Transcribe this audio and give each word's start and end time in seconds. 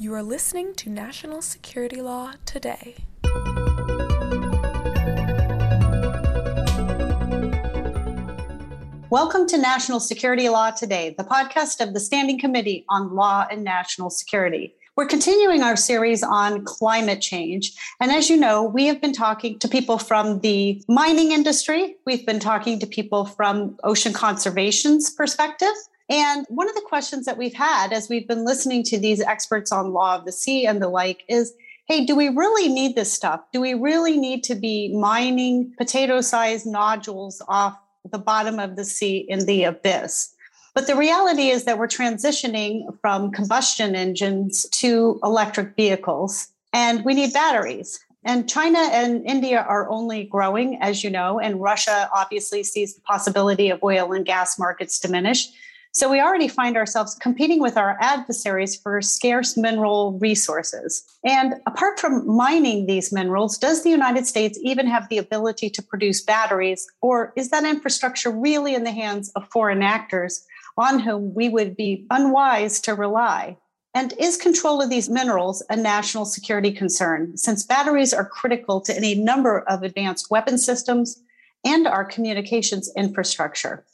You 0.00 0.14
are 0.14 0.22
listening 0.22 0.72
to 0.76 0.88
National 0.88 1.42
Security 1.42 2.00
Law 2.00 2.32
Today. 2.46 3.04
Welcome 9.10 9.46
to 9.48 9.58
National 9.58 10.00
Security 10.00 10.48
Law 10.48 10.70
Today, 10.70 11.14
the 11.18 11.24
podcast 11.24 11.86
of 11.86 11.92
the 11.92 12.00
Standing 12.00 12.40
Committee 12.40 12.86
on 12.88 13.14
Law 13.14 13.46
and 13.50 13.62
National 13.62 14.08
Security. 14.08 14.74
We're 14.96 15.04
continuing 15.04 15.62
our 15.62 15.76
series 15.76 16.22
on 16.22 16.64
climate 16.64 17.20
change. 17.20 17.74
And 18.00 18.10
as 18.10 18.30
you 18.30 18.38
know, 18.38 18.62
we 18.62 18.86
have 18.86 19.02
been 19.02 19.12
talking 19.12 19.58
to 19.58 19.68
people 19.68 19.98
from 19.98 20.40
the 20.40 20.82
mining 20.88 21.32
industry. 21.32 21.96
We've 22.06 22.24
been 22.24 22.40
talking 22.40 22.78
to 22.78 22.86
people 22.86 23.26
from 23.26 23.76
ocean 23.84 24.14
conservation's 24.14 25.10
perspective. 25.10 25.74
And 26.10 26.44
one 26.48 26.68
of 26.68 26.74
the 26.74 26.82
questions 26.82 27.24
that 27.26 27.38
we've 27.38 27.54
had 27.54 27.92
as 27.92 28.08
we've 28.08 28.26
been 28.26 28.44
listening 28.44 28.82
to 28.84 28.98
these 28.98 29.20
experts 29.20 29.70
on 29.70 29.92
law 29.92 30.16
of 30.16 30.24
the 30.24 30.32
sea 30.32 30.66
and 30.66 30.82
the 30.82 30.88
like 30.88 31.22
is 31.28 31.54
hey, 31.86 32.04
do 32.04 32.14
we 32.14 32.28
really 32.28 32.68
need 32.68 32.94
this 32.94 33.12
stuff? 33.12 33.40
Do 33.52 33.60
we 33.60 33.74
really 33.74 34.16
need 34.16 34.44
to 34.44 34.54
be 34.54 34.96
mining 34.96 35.74
potato 35.76 36.20
sized 36.20 36.64
nodules 36.64 37.42
off 37.48 37.76
the 38.12 38.18
bottom 38.18 38.60
of 38.60 38.76
the 38.76 38.84
sea 38.84 39.26
in 39.28 39.44
the 39.44 39.64
abyss? 39.64 40.32
But 40.72 40.86
the 40.86 40.94
reality 40.94 41.48
is 41.48 41.64
that 41.64 41.78
we're 41.78 41.88
transitioning 41.88 42.84
from 43.00 43.32
combustion 43.32 43.96
engines 43.96 44.68
to 44.70 45.18
electric 45.24 45.74
vehicles, 45.74 46.46
and 46.72 47.04
we 47.04 47.14
need 47.14 47.32
batteries. 47.32 47.98
And 48.22 48.48
China 48.48 48.78
and 48.78 49.26
India 49.26 49.64
are 49.68 49.90
only 49.90 50.24
growing, 50.24 50.78
as 50.80 51.02
you 51.02 51.10
know, 51.10 51.40
and 51.40 51.60
Russia 51.60 52.08
obviously 52.14 52.62
sees 52.62 52.94
the 52.94 53.00
possibility 53.00 53.68
of 53.68 53.82
oil 53.82 54.12
and 54.12 54.24
gas 54.24 54.60
markets 54.60 55.00
diminish. 55.00 55.48
So 55.92 56.08
we 56.08 56.20
already 56.20 56.46
find 56.46 56.76
ourselves 56.76 57.16
competing 57.16 57.60
with 57.60 57.76
our 57.76 57.98
adversaries 58.00 58.76
for 58.76 59.02
scarce 59.02 59.56
mineral 59.56 60.18
resources. 60.20 61.04
And 61.24 61.54
apart 61.66 61.98
from 61.98 62.28
mining 62.28 62.86
these 62.86 63.12
minerals, 63.12 63.58
does 63.58 63.82
the 63.82 63.90
United 63.90 64.24
States 64.24 64.56
even 64.62 64.86
have 64.86 65.08
the 65.08 65.18
ability 65.18 65.68
to 65.70 65.82
produce 65.82 66.22
batteries? 66.22 66.86
Or 67.00 67.32
is 67.36 67.50
that 67.50 67.64
infrastructure 67.64 68.30
really 68.30 68.76
in 68.76 68.84
the 68.84 68.92
hands 68.92 69.32
of 69.34 69.48
foreign 69.50 69.82
actors 69.82 70.46
on 70.78 71.00
whom 71.00 71.34
we 71.34 71.48
would 71.48 71.76
be 71.76 72.06
unwise 72.10 72.80
to 72.82 72.94
rely? 72.94 73.56
And 73.92 74.14
is 74.20 74.36
control 74.36 74.80
of 74.80 74.90
these 74.90 75.10
minerals 75.10 75.64
a 75.68 75.76
national 75.76 76.24
security 76.24 76.70
concern, 76.70 77.36
since 77.36 77.66
batteries 77.66 78.14
are 78.14 78.24
critical 78.24 78.80
to 78.82 78.96
any 78.96 79.16
number 79.16 79.62
of 79.62 79.82
advanced 79.82 80.30
weapon 80.30 80.56
systems 80.56 81.20
and 81.64 81.88
our 81.88 82.04
communications 82.04 82.92
infrastructure? 82.96 83.84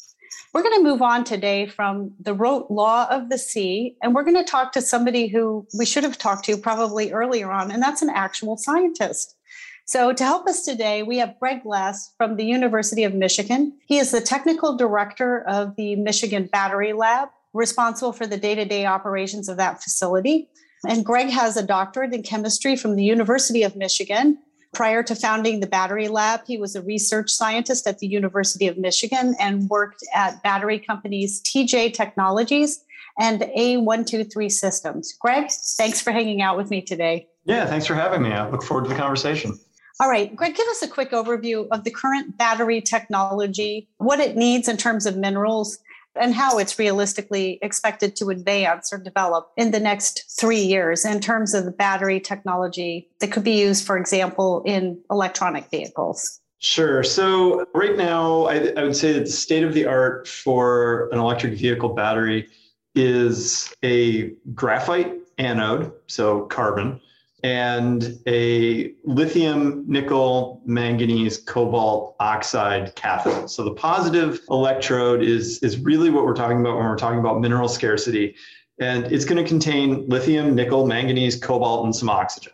We're 0.52 0.62
going 0.62 0.82
to 0.82 0.88
move 0.88 1.02
on 1.02 1.24
today 1.24 1.66
from 1.66 2.12
the 2.20 2.34
rote 2.34 2.70
law 2.70 3.06
of 3.10 3.28
the 3.28 3.38
sea, 3.38 3.96
and 4.02 4.14
we're 4.14 4.24
going 4.24 4.36
to 4.36 4.44
talk 4.44 4.72
to 4.72 4.80
somebody 4.80 5.26
who 5.26 5.66
we 5.76 5.84
should 5.84 6.04
have 6.04 6.18
talked 6.18 6.44
to 6.46 6.56
probably 6.56 7.12
earlier 7.12 7.50
on, 7.50 7.70
and 7.70 7.82
that's 7.82 8.02
an 8.02 8.10
actual 8.10 8.56
scientist. 8.56 9.36
So, 9.84 10.12
to 10.12 10.24
help 10.24 10.48
us 10.48 10.64
today, 10.64 11.02
we 11.02 11.18
have 11.18 11.38
Greg 11.38 11.60
Less 11.64 12.12
from 12.16 12.36
the 12.36 12.44
University 12.44 13.04
of 13.04 13.14
Michigan. 13.14 13.72
He 13.86 13.98
is 13.98 14.10
the 14.10 14.20
technical 14.20 14.76
director 14.76 15.42
of 15.46 15.76
the 15.76 15.94
Michigan 15.96 16.48
Battery 16.50 16.92
Lab, 16.92 17.28
responsible 17.52 18.12
for 18.12 18.26
the 18.26 18.36
day 18.36 18.54
to 18.54 18.64
day 18.64 18.86
operations 18.86 19.48
of 19.48 19.58
that 19.58 19.82
facility. 19.82 20.48
And 20.88 21.04
Greg 21.04 21.30
has 21.30 21.56
a 21.56 21.66
doctorate 21.66 22.12
in 22.12 22.22
chemistry 22.22 22.76
from 22.76 22.96
the 22.96 23.04
University 23.04 23.62
of 23.62 23.76
Michigan 23.76 24.38
Prior 24.76 25.02
to 25.04 25.14
founding 25.14 25.60
the 25.60 25.66
Battery 25.66 26.08
Lab, 26.08 26.42
he 26.46 26.58
was 26.58 26.76
a 26.76 26.82
research 26.82 27.30
scientist 27.30 27.86
at 27.86 27.98
the 27.98 28.06
University 28.06 28.66
of 28.66 28.76
Michigan 28.76 29.34
and 29.40 29.70
worked 29.70 30.04
at 30.14 30.42
battery 30.42 30.78
companies 30.78 31.40
TJ 31.44 31.94
Technologies 31.94 32.84
and 33.18 33.40
A123 33.40 34.52
Systems. 34.52 35.14
Greg, 35.18 35.50
thanks 35.78 36.02
for 36.02 36.10
hanging 36.10 36.42
out 36.42 36.58
with 36.58 36.68
me 36.68 36.82
today. 36.82 37.26
Yeah, 37.46 37.64
thanks 37.64 37.86
for 37.86 37.94
having 37.94 38.20
me. 38.20 38.32
I 38.32 38.50
look 38.50 38.62
forward 38.62 38.82
to 38.84 38.90
the 38.90 38.96
conversation. 38.96 39.58
All 39.98 40.10
right, 40.10 40.36
Greg, 40.36 40.54
give 40.54 40.68
us 40.68 40.82
a 40.82 40.88
quick 40.88 41.12
overview 41.12 41.66
of 41.70 41.84
the 41.84 41.90
current 41.90 42.36
battery 42.36 42.82
technology, 42.82 43.88
what 43.96 44.20
it 44.20 44.36
needs 44.36 44.68
in 44.68 44.76
terms 44.76 45.06
of 45.06 45.16
minerals, 45.16 45.78
and 46.18 46.34
how 46.34 46.58
it's 46.58 46.78
realistically 46.78 47.58
expected 47.62 48.16
to 48.16 48.28
advance 48.30 48.92
or 48.92 48.98
develop 48.98 49.50
in 49.56 49.70
the 49.70 49.80
next 49.80 50.24
three 50.38 50.60
years 50.60 51.04
in 51.04 51.20
terms 51.20 51.54
of 51.54 51.64
the 51.64 51.70
battery 51.70 52.20
technology 52.20 53.08
that 53.20 53.32
could 53.32 53.44
be 53.44 53.58
used, 53.58 53.86
for 53.86 53.96
example, 53.96 54.62
in 54.66 55.00
electronic 55.10 55.70
vehicles? 55.70 56.40
Sure. 56.58 57.02
So, 57.02 57.66
right 57.74 57.96
now, 57.96 58.46
I, 58.46 58.72
I 58.76 58.82
would 58.82 58.96
say 58.96 59.12
that 59.12 59.20
the 59.20 59.30
state 59.30 59.62
of 59.62 59.74
the 59.74 59.86
art 59.86 60.26
for 60.26 61.08
an 61.12 61.18
electric 61.18 61.54
vehicle 61.54 61.90
battery 61.90 62.48
is 62.94 63.72
a 63.84 64.30
graphite 64.54 65.12
anode, 65.38 65.92
so 66.06 66.46
carbon, 66.46 67.00
and 67.46 68.18
a 68.26 68.92
lithium, 69.04 69.84
nickel, 69.86 70.60
manganese, 70.66 71.38
cobalt 71.38 72.16
oxide 72.18 72.92
cathode. 72.96 73.48
So 73.48 73.62
the 73.62 73.70
positive 73.70 74.40
electrode 74.50 75.22
is, 75.22 75.62
is 75.62 75.78
really 75.78 76.10
what 76.10 76.24
we're 76.24 76.34
talking 76.34 76.60
about 76.60 76.76
when 76.76 76.84
we're 76.84 76.96
talking 76.96 77.20
about 77.20 77.40
mineral 77.40 77.68
scarcity. 77.68 78.34
And 78.80 79.04
it's 79.12 79.24
going 79.24 79.40
to 79.40 79.48
contain 79.48 80.08
lithium, 80.08 80.56
nickel, 80.56 80.88
manganese, 80.88 81.36
cobalt, 81.36 81.84
and 81.84 81.94
some 81.94 82.10
oxygen. 82.10 82.52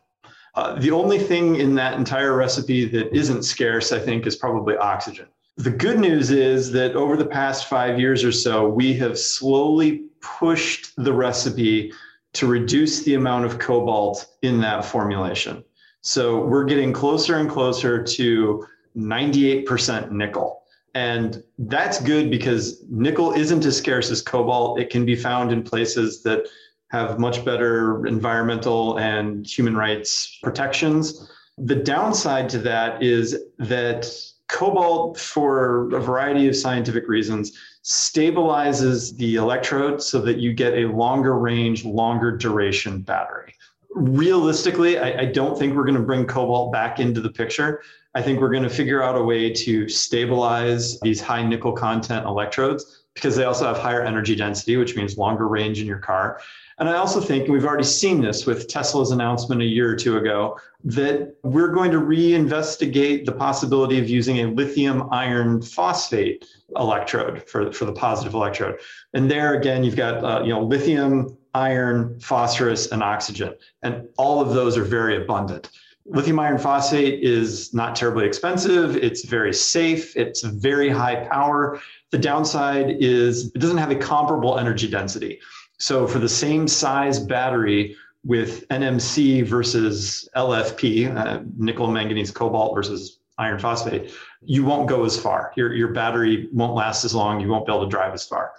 Uh, 0.54 0.78
the 0.78 0.90
only 0.90 1.18
thing 1.18 1.56
in 1.56 1.74
that 1.76 1.94
entire 1.94 2.36
recipe 2.36 2.84
that 2.84 3.16
isn't 3.16 3.44
scarce, 3.44 3.92
I 3.92 3.98
think, 3.98 4.26
is 4.26 4.36
probably 4.36 4.76
oxygen. 4.76 5.26
The 5.56 5.70
good 5.70 5.98
news 5.98 6.30
is 6.30 6.70
that 6.72 6.94
over 6.96 7.16
the 7.16 7.24
past 7.24 7.66
five 7.66 7.98
years 7.98 8.24
or 8.24 8.32
so, 8.32 8.68
we 8.68 8.92
have 8.98 9.18
slowly 9.18 10.04
pushed 10.20 10.92
the 10.96 11.14
recipe 11.14 11.94
to 12.34 12.46
reduce 12.46 13.02
the 13.02 13.14
amount 13.14 13.44
of 13.44 13.58
cobalt 13.58 14.26
in 14.42 14.60
that 14.60 14.84
formulation. 14.84 15.64
So 16.00 16.44
we're 16.44 16.64
getting 16.64 16.92
closer 16.92 17.38
and 17.38 17.48
closer 17.48 18.02
to 18.02 18.66
98% 18.96 20.10
nickel. 20.10 20.62
And 20.94 21.42
that's 21.58 22.00
good 22.02 22.30
because 22.30 22.82
nickel 22.90 23.32
isn't 23.32 23.64
as 23.64 23.76
scarce 23.76 24.10
as 24.10 24.20
cobalt. 24.20 24.78
It 24.80 24.90
can 24.90 25.06
be 25.06 25.16
found 25.16 25.52
in 25.52 25.62
places 25.62 26.22
that 26.24 26.46
have 26.90 27.18
much 27.18 27.44
better 27.44 28.06
environmental 28.06 28.98
and 28.98 29.46
human 29.46 29.74
rights 29.74 30.38
protections. 30.42 31.30
The 31.56 31.76
downside 31.76 32.48
to 32.50 32.58
that 32.58 33.02
is 33.02 33.44
that 33.58 34.10
cobalt, 34.48 35.18
for 35.18 35.94
a 35.94 36.00
variety 36.00 36.48
of 36.48 36.56
scientific 36.56 37.08
reasons, 37.08 37.56
stabilizes 37.82 39.16
the 39.16 39.36
electrode 39.36 40.02
so 40.02 40.20
that 40.20 40.38
you 40.38 40.52
get 40.52 40.74
a 40.74 40.86
longer 40.86 41.38
range, 41.38 41.84
longer 41.84 42.36
duration 42.36 43.00
battery. 43.00 43.54
Realistically, 43.94 44.98
I, 44.98 45.22
I 45.22 45.24
don't 45.26 45.58
think 45.58 45.74
we're 45.74 45.84
going 45.84 45.96
to 45.96 46.02
bring 46.02 46.26
cobalt 46.26 46.72
back 46.72 47.00
into 47.00 47.20
the 47.20 47.30
picture. 47.30 47.82
I 48.14 48.22
think 48.22 48.40
we're 48.40 48.50
going 48.50 48.62
to 48.62 48.70
figure 48.70 49.02
out 49.02 49.16
a 49.16 49.22
way 49.22 49.52
to 49.52 49.88
stabilize 49.88 51.00
these 51.00 51.20
high 51.20 51.42
nickel 51.42 51.72
content 51.72 52.26
electrodes 52.26 53.04
because 53.14 53.36
they 53.36 53.44
also 53.44 53.66
have 53.66 53.78
higher 53.78 54.02
energy 54.02 54.34
density, 54.34 54.76
which 54.76 54.96
means 54.96 55.18
longer 55.18 55.48
range 55.48 55.80
in 55.80 55.86
your 55.86 55.98
car. 55.98 56.40
And 56.78 56.88
I 56.88 56.94
also 56.94 57.20
think, 57.20 57.44
and 57.44 57.52
we've 57.52 57.64
already 57.64 57.84
seen 57.84 58.20
this 58.20 58.46
with 58.46 58.68
Tesla's 58.68 59.10
announcement 59.10 59.60
a 59.60 59.64
year 59.64 59.90
or 59.90 59.96
two 59.96 60.16
ago, 60.16 60.58
that 60.84 61.36
we're 61.42 61.72
going 61.72 61.90
to 61.92 61.98
reinvestigate 61.98 63.24
the 63.24 63.32
possibility 63.32 63.98
of 63.98 64.08
using 64.08 64.40
a 64.40 64.46
lithium 64.46 65.08
iron 65.12 65.62
phosphate 65.62 66.44
electrode 66.76 67.48
for, 67.48 67.72
for 67.72 67.84
the 67.84 67.92
positive 67.92 68.34
electrode. 68.34 68.78
And 69.14 69.30
there 69.30 69.54
again, 69.54 69.84
you've 69.84 69.96
got 69.96 70.24
uh, 70.24 70.42
you 70.42 70.50
know 70.50 70.62
lithium, 70.62 71.36
iron, 71.54 72.18
phosphorus, 72.20 72.90
and 72.90 73.02
oxygen, 73.02 73.54
and 73.82 74.08
all 74.16 74.40
of 74.40 74.54
those 74.54 74.76
are 74.76 74.84
very 74.84 75.22
abundant. 75.22 75.70
Lithium 76.04 76.40
iron 76.40 76.58
phosphate 76.58 77.22
is 77.22 77.72
not 77.72 77.94
terribly 77.94 78.26
expensive. 78.26 78.96
It's 78.96 79.24
very 79.24 79.54
safe. 79.54 80.16
It's 80.16 80.42
very 80.42 80.88
high 80.88 81.28
power. 81.28 81.80
The 82.10 82.18
downside 82.18 82.96
is 82.98 83.52
it 83.54 83.60
doesn't 83.60 83.78
have 83.78 83.92
a 83.92 83.96
comparable 83.96 84.58
energy 84.58 84.88
density. 84.88 85.38
So 85.82 86.06
for 86.06 86.20
the 86.20 86.28
same 86.28 86.68
size 86.68 87.18
battery 87.18 87.96
with 88.24 88.68
NMC 88.68 89.44
versus 89.44 90.28
LFP, 90.36 91.12
uh, 91.12 91.42
nickel, 91.56 91.90
manganese, 91.90 92.30
cobalt 92.30 92.76
versus 92.76 93.18
iron 93.36 93.58
phosphate, 93.58 94.12
you 94.42 94.64
won't 94.64 94.88
go 94.88 95.04
as 95.04 95.18
far. 95.18 95.52
Your, 95.56 95.74
your 95.74 95.88
battery 95.88 96.48
won't 96.52 96.74
last 96.74 97.04
as 97.04 97.16
long. 97.16 97.40
You 97.40 97.48
won't 97.48 97.66
be 97.66 97.72
able 97.72 97.82
to 97.82 97.90
drive 97.90 98.14
as 98.14 98.24
far. 98.24 98.52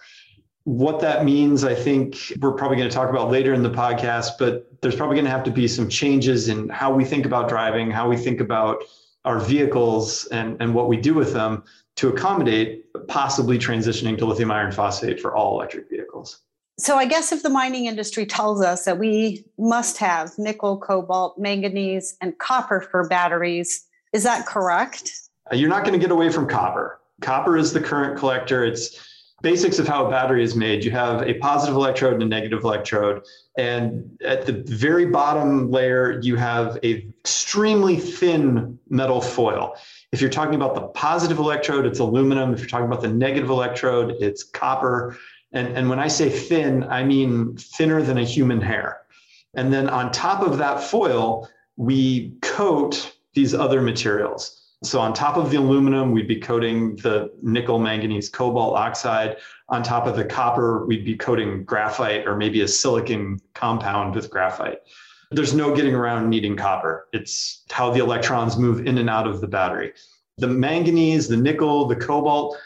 What 0.66 1.00
that 1.00 1.24
means, 1.24 1.64
I 1.64 1.74
think 1.74 2.18
we're 2.42 2.52
probably 2.52 2.76
going 2.76 2.90
to 2.90 2.94
talk 2.94 3.10
about 3.10 3.32
later 3.32 3.54
in 3.54 3.64
the 3.64 3.72
podcast, 3.72 4.32
but 4.38 4.68
there's 4.82 4.98
probably 4.98 5.16
going 5.16 5.26
to 5.26 5.32
have 5.32 5.46
to 5.46 5.52
be 5.52 5.66
some 5.66 5.88
changes 5.88 6.50
in 6.50 6.68
how 6.68 6.94
we 6.94 7.06
think 7.06 7.26
about 7.26 7.48
driving, 7.48 7.90
how 7.90 8.10
we 8.10 8.18
think 8.18 8.42
about 8.42 8.84
our 9.24 9.40
vehicles 9.40 10.26
and, 10.26 10.62
and 10.62 10.76
what 10.76 10.90
we 10.90 10.98
do 10.98 11.14
with 11.14 11.32
them 11.32 11.64
to 11.96 12.10
accommodate 12.10 12.84
possibly 13.08 13.58
transitioning 13.58 14.18
to 14.18 14.26
lithium 14.26 14.52
iron 14.52 14.74
phosphate 14.74 15.22
for 15.22 15.34
all 15.34 15.56
electric 15.56 15.90
vehicles. 15.90 16.42
So, 16.80 16.98
I 16.98 17.06
guess 17.06 17.32
if 17.32 17.44
the 17.44 17.50
mining 17.50 17.86
industry 17.86 18.26
tells 18.26 18.62
us 18.62 18.86
that 18.86 18.98
we 18.98 19.46
must 19.60 19.98
have 19.98 20.32
nickel, 20.40 20.80
cobalt, 20.80 21.38
manganese, 21.38 22.18
and 22.20 22.38
copper 22.40 22.82
for 22.82 23.08
batteries, 23.08 23.86
is 24.12 24.24
that 24.24 24.48
correct? 24.48 25.14
Uh, 25.52 25.56
you're 25.56 25.70
not 25.70 25.84
going 25.84 25.94
to 25.94 26.00
get 26.00 26.12
away 26.12 26.32
from 26.32 26.48
copper. 26.48 27.00
Copper 27.22 27.58
is 27.58 27.74
the 27.74 27.80
current 27.80 28.18
collector. 28.18 28.66
It's 28.66 29.00
basics 29.44 29.78
of 29.78 29.88
how 29.88 30.08
a 30.08 30.10
battery 30.10 30.42
is 30.42 30.56
made 30.56 30.84
you 30.84 30.90
have 30.90 31.22
a 31.24 31.34
positive 31.36 31.76
electrode 31.76 32.14
and 32.14 32.24
a 32.24 32.26
negative 32.26 32.64
electrode 32.64 33.22
and 33.58 34.18
at 34.26 34.46
the 34.46 34.64
very 34.66 35.06
bottom 35.06 35.70
layer 35.70 36.20
you 36.22 36.38
have 36.38 36.80
a 36.82 37.06
extremely 37.20 37.98
thin 37.98 38.80
metal 38.90 39.20
foil 39.20 39.76
if 40.14 40.22
you're 40.22 40.30
talking 40.30 40.56
about 40.56 40.76
the 40.76 40.82
positive 40.82 41.40
electrode 41.40 41.86
it's 41.86 42.00
aluminum 42.00 42.54
if 42.54 42.60
you're 42.60 42.70
talking 42.70 42.88
about 42.88 43.02
the 43.02 43.08
negative 43.08 43.50
electrode 43.50 44.16
it's 44.22 44.44
copper 44.44 45.18
and, 45.54 45.68
and 45.78 45.90
when 45.90 46.00
i 46.00 46.08
say 46.08 46.30
thin 46.30 46.84
i 46.86 47.04
mean 47.04 47.56
thinner 47.58 48.02
than 48.02 48.18
a 48.18 48.24
human 48.24 48.60
hair 48.60 49.02
and 49.56 49.72
then 49.72 49.90
on 49.90 50.12
top 50.12 50.46
of 50.46 50.58
that 50.58 50.82
foil 50.82 51.50
we 51.78 52.34
coat 52.42 53.16
these 53.34 53.54
other 53.54 53.82
materials 53.82 54.64
so 54.84 55.00
on 55.00 55.14
top 55.14 55.38
of 55.38 55.50
the 55.50 55.58
aluminum, 55.58 56.12
we'd 56.12 56.28
be 56.28 56.40
coating 56.40 56.98
the 56.98 57.32
nickel, 57.42 57.80
manganese, 57.80 58.30
cobalt 58.30 58.78
oxide. 58.78 59.38
On 59.70 59.82
top 59.82 60.08
of 60.08 60.18
the 60.18 60.26
copper, 60.26 60.86
we'd 60.86 61.06
be 61.06 61.16
coating 61.16 61.64
graphite 61.64 62.28
or 62.28 62.36
maybe 62.36 62.62
a 62.62 62.68
silicon 62.68 63.40
compound 63.54 64.14
with 64.14 64.30
graphite. 64.30 64.80
There's 65.32 65.54
no 65.54 65.74
getting 65.74 65.96
around 65.96 66.30
needing 66.30 66.58
copper. 66.58 67.08
It's 67.14 67.64
how 67.72 67.92
the 67.92 68.02
electrons 68.02 68.58
move 68.58 68.86
in 68.86 68.98
and 68.98 69.10
out 69.10 69.26
of 69.26 69.40
the 69.40 69.48
battery. 69.48 69.94
The 70.38 70.48
manganese, 70.48 71.30
the 71.30 71.38
nickel, 71.38 71.88
the 71.88 71.96
cobalt, 71.96 72.58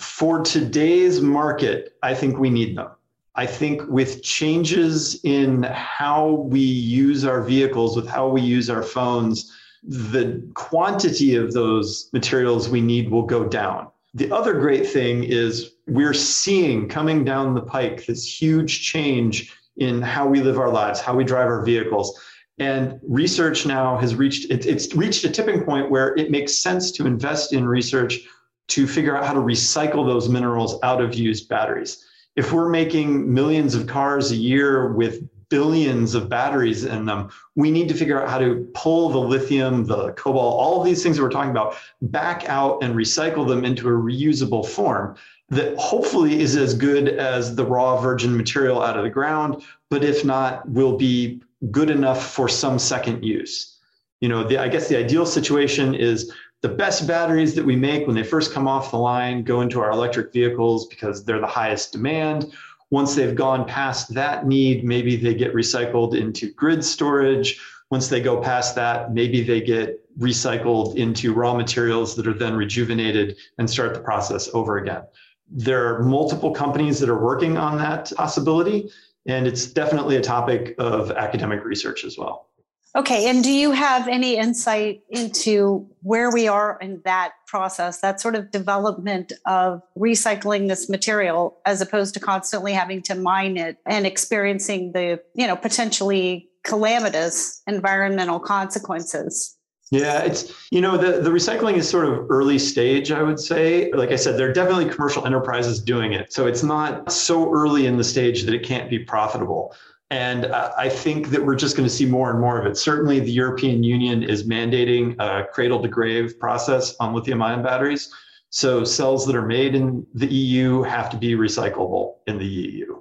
for 0.00 0.42
today's 0.42 1.20
market, 1.20 1.94
I 2.02 2.14
think 2.14 2.38
we 2.38 2.48
need 2.48 2.76
them. 2.76 2.88
I 3.34 3.44
think 3.44 3.82
with 3.86 4.22
changes 4.22 5.20
in 5.24 5.62
how 5.64 6.46
we 6.48 6.60
use 6.60 7.24
our 7.24 7.42
vehicles, 7.42 7.96
with 7.96 8.08
how 8.08 8.28
we 8.28 8.40
use 8.40 8.70
our 8.70 8.82
phones, 8.82 9.54
the 9.82 10.42
quantity 10.54 11.36
of 11.36 11.52
those 11.52 12.08
materials 12.14 12.68
we 12.68 12.80
need 12.80 13.10
will 13.10 13.22
go 13.22 13.44
down. 13.44 13.88
The 14.14 14.32
other 14.32 14.54
great 14.54 14.86
thing 14.86 15.24
is 15.24 15.72
we're 15.86 16.14
seeing 16.14 16.88
coming 16.88 17.22
down 17.22 17.54
the 17.54 17.62
pike 17.62 18.06
this 18.06 18.24
huge 18.24 18.82
change 18.82 19.54
in 19.76 20.00
how 20.00 20.26
we 20.26 20.40
live 20.40 20.58
our 20.58 20.70
lives, 20.70 21.00
how 21.00 21.14
we 21.14 21.24
drive 21.24 21.46
our 21.46 21.62
vehicles. 21.62 22.18
And 22.58 22.98
research 23.02 23.66
now 23.66 23.98
has 23.98 24.14
reached 24.14 24.50
it's 24.50 24.94
reached 24.94 25.24
a 25.24 25.30
tipping 25.30 25.62
point 25.62 25.90
where 25.90 26.14
it 26.16 26.30
makes 26.30 26.56
sense 26.56 26.90
to 26.92 27.06
invest 27.06 27.52
in 27.52 27.66
research 27.66 28.18
to 28.68 28.86
figure 28.86 29.16
out 29.16 29.26
how 29.26 29.34
to 29.34 29.40
recycle 29.40 30.06
those 30.06 30.28
minerals 30.28 30.78
out 30.82 31.00
of 31.00 31.14
used 31.14 31.48
batteries. 31.48 32.06
If 32.36 32.52
we're 32.52 32.68
making 32.68 33.32
millions 33.32 33.74
of 33.74 33.86
cars 33.86 34.30
a 34.30 34.36
year 34.36 34.92
with 34.92 35.22
billions 35.50 36.14
of 36.14 36.28
batteries 36.28 36.84
in 36.84 37.04
them. 37.04 37.28
We 37.56 37.70
need 37.70 37.88
to 37.88 37.94
figure 37.94 38.22
out 38.22 38.30
how 38.30 38.38
to 38.38 38.70
pull 38.72 39.10
the 39.10 39.18
lithium, 39.18 39.84
the 39.84 40.12
cobalt, 40.12 40.54
all 40.54 40.80
of 40.80 40.86
these 40.86 41.02
things 41.02 41.16
that 41.16 41.22
we're 41.22 41.30
talking 41.30 41.50
about 41.50 41.76
back 42.00 42.48
out 42.48 42.82
and 42.82 42.94
recycle 42.94 43.46
them 43.46 43.64
into 43.64 43.88
a 43.88 43.92
reusable 43.92 44.66
form 44.66 45.16
that 45.50 45.76
hopefully 45.76 46.40
is 46.40 46.56
as 46.56 46.72
good 46.72 47.08
as 47.08 47.56
the 47.56 47.64
raw 47.64 48.00
virgin 48.00 48.36
material 48.36 48.80
out 48.80 48.96
of 48.96 49.02
the 49.02 49.10
ground, 49.10 49.62
but 49.90 50.04
if 50.04 50.24
not, 50.24 50.66
will 50.68 50.96
be 50.96 51.42
good 51.72 51.90
enough 51.90 52.32
for 52.32 52.48
some 52.48 52.78
second 52.78 53.24
use. 53.24 53.76
You 54.20 54.28
know, 54.28 54.44
the, 54.44 54.58
I 54.58 54.68
guess 54.68 54.88
the 54.88 54.96
ideal 54.96 55.26
situation 55.26 55.94
is 55.94 56.32
the 56.62 56.68
best 56.68 57.06
batteries 57.06 57.54
that 57.54 57.64
we 57.64 57.76
make 57.76 58.06
when 58.06 58.16
they 58.16 58.22
first 58.22 58.52
come 58.52 58.68
off 58.68 58.90
the 58.90 58.98
line 58.98 59.42
go 59.42 59.62
into 59.62 59.80
our 59.80 59.90
electric 59.90 60.32
vehicles 60.32 60.86
because 60.86 61.24
they're 61.24 61.40
the 61.40 61.46
highest 61.46 61.92
demand 61.92 62.52
once 62.90 63.14
they've 63.14 63.36
gone 63.36 63.64
past 63.64 64.12
that 64.14 64.46
need, 64.46 64.84
maybe 64.84 65.16
they 65.16 65.34
get 65.34 65.54
recycled 65.54 66.18
into 66.18 66.52
grid 66.52 66.84
storage. 66.84 67.60
Once 67.90 68.08
they 68.08 68.20
go 68.20 68.40
past 68.40 68.74
that, 68.74 69.12
maybe 69.12 69.42
they 69.42 69.60
get 69.60 70.00
recycled 70.18 70.96
into 70.96 71.32
raw 71.32 71.54
materials 71.54 72.16
that 72.16 72.26
are 72.26 72.34
then 72.34 72.54
rejuvenated 72.54 73.36
and 73.58 73.70
start 73.70 73.94
the 73.94 74.00
process 74.00 74.50
over 74.54 74.78
again. 74.78 75.02
There 75.48 75.94
are 75.94 76.02
multiple 76.02 76.52
companies 76.52 76.98
that 77.00 77.08
are 77.08 77.22
working 77.22 77.56
on 77.56 77.78
that 77.78 78.12
possibility, 78.16 78.90
and 79.26 79.46
it's 79.46 79.66
definitely 79.66 80.16
a 80.16 80.20
topic 80.20 80.74
of 80.78 81.10
academic 81.12 81.64
research 81.64 82.04
as 82.04 82.18
well. 82.18 82.49
Okay. 82.96 83.30
And 83.30 83.44
do 83.44 83.52
you 83.52 83.70
have 83.70 84.08
any 84.08 84.36
insight 84.36 85.02
into 85.10 85.88
where 86.02 86.30
we 86.30 86.48
are 86.48 86.76
in 86.80 87.00
that 87.04 87.34
process, 87.46 88.00
that 88.00 88.20
sort 88.20 88.34
of 88.34 88.50
development 88.50 89.32
of 89.46 89.80
recycling 89.96 90.66
this 90.66 90.88
material 90.88 91.58
as 91.66 91.80
opposed 91.80 92.14
to 92.14 92.20
constantly 92.20 92.72
having 92.72 93.00
to 93.02 93.14
mine 93.14 93.56
it 93.56 93.76
and 93.86 94.06
experiencing 94.06 94.90
the, 94.92 95.20
you 95.34 95.46
know, 95.46 95.54
potentially 95.54 96.48
calamitous 96.64 97.62
environmental 97.68 98.40
consequences? 98.40 99.56
Yeah, 99.92 100.22
it's 100.22 100.52
you 100.70 100.80
know 100.80 100.96
the 100.96 101.20
the 101.20 101.30
recycling 101.30 101.74
is 101.74 101.88
sort 101.88 102.06
of 102.06 102.30
early 102.30 102.60
stage, 102.60 103.10
I 103.10 103.24
would 103.24 103.40
say. 103.40 103.90
Like 103.90 104.10
I 104.10 104.16
said, 104.16 104.38
there 104.38 104.48
are 104.48 104.52
definitely 104.52 104.88
commercial 104.88 105.26
enterprises 105.26 105.80
doing 105.80 106.12
it, 106.12 106.32
so 106.32 106.46
it's 106.46 106.62
not 106.62 107.10
so 107.10 107.52
early 107.52 107.86
in 107.86 107.96
the 107.96 108.04
stage 108.04 108.44
that 108.44 108.54
it 108.54 108.62
can't 108.62 108.88
be 108.88 109.00
profitable. 109.00 109.74
And 110.10 110.46
I 110.46 110.88
think 110.88 111.28
that 111.28 111.44
we're 111.44 111.54
just 111.54 111.76
going 111.76 111.88
to 111.88 111.94
see 111.94 112.04
more 112.04 112.30
and 112.30 112.40
more 112.40 112.58
of 112.58 112.66
it. 112.66 112.76
Certainly, 112.76 113.20
the 113.20 113.30
European 113.30 113.84
Union 113.84 114.24
is 114.24 114.46
mandating 114.46 115.14
a 115.20 115.46
cradle 115.46 115.80
to 115.82 115.88
grave 115.88 116.38
process 116.40 116.96
on 116.98 117.14
lithium 117.14 117.40
ion 117.42 117.62
batteries. 117.62 118.12
So, 118.48 118.82
cells 118.82 119.24
that 119.26 119.36
are 119.36 119.46
made 119.46 119.76
in 119.76 120.04
the 120.14 120.26
EU 120.26 120.82
have 120.82 121.10
to 121.10 121.16
be 121.16 121.34
recyclable 121.34 122.16
in 122.26 122.38
the 122.38 122.46
EU. 122.46 123.00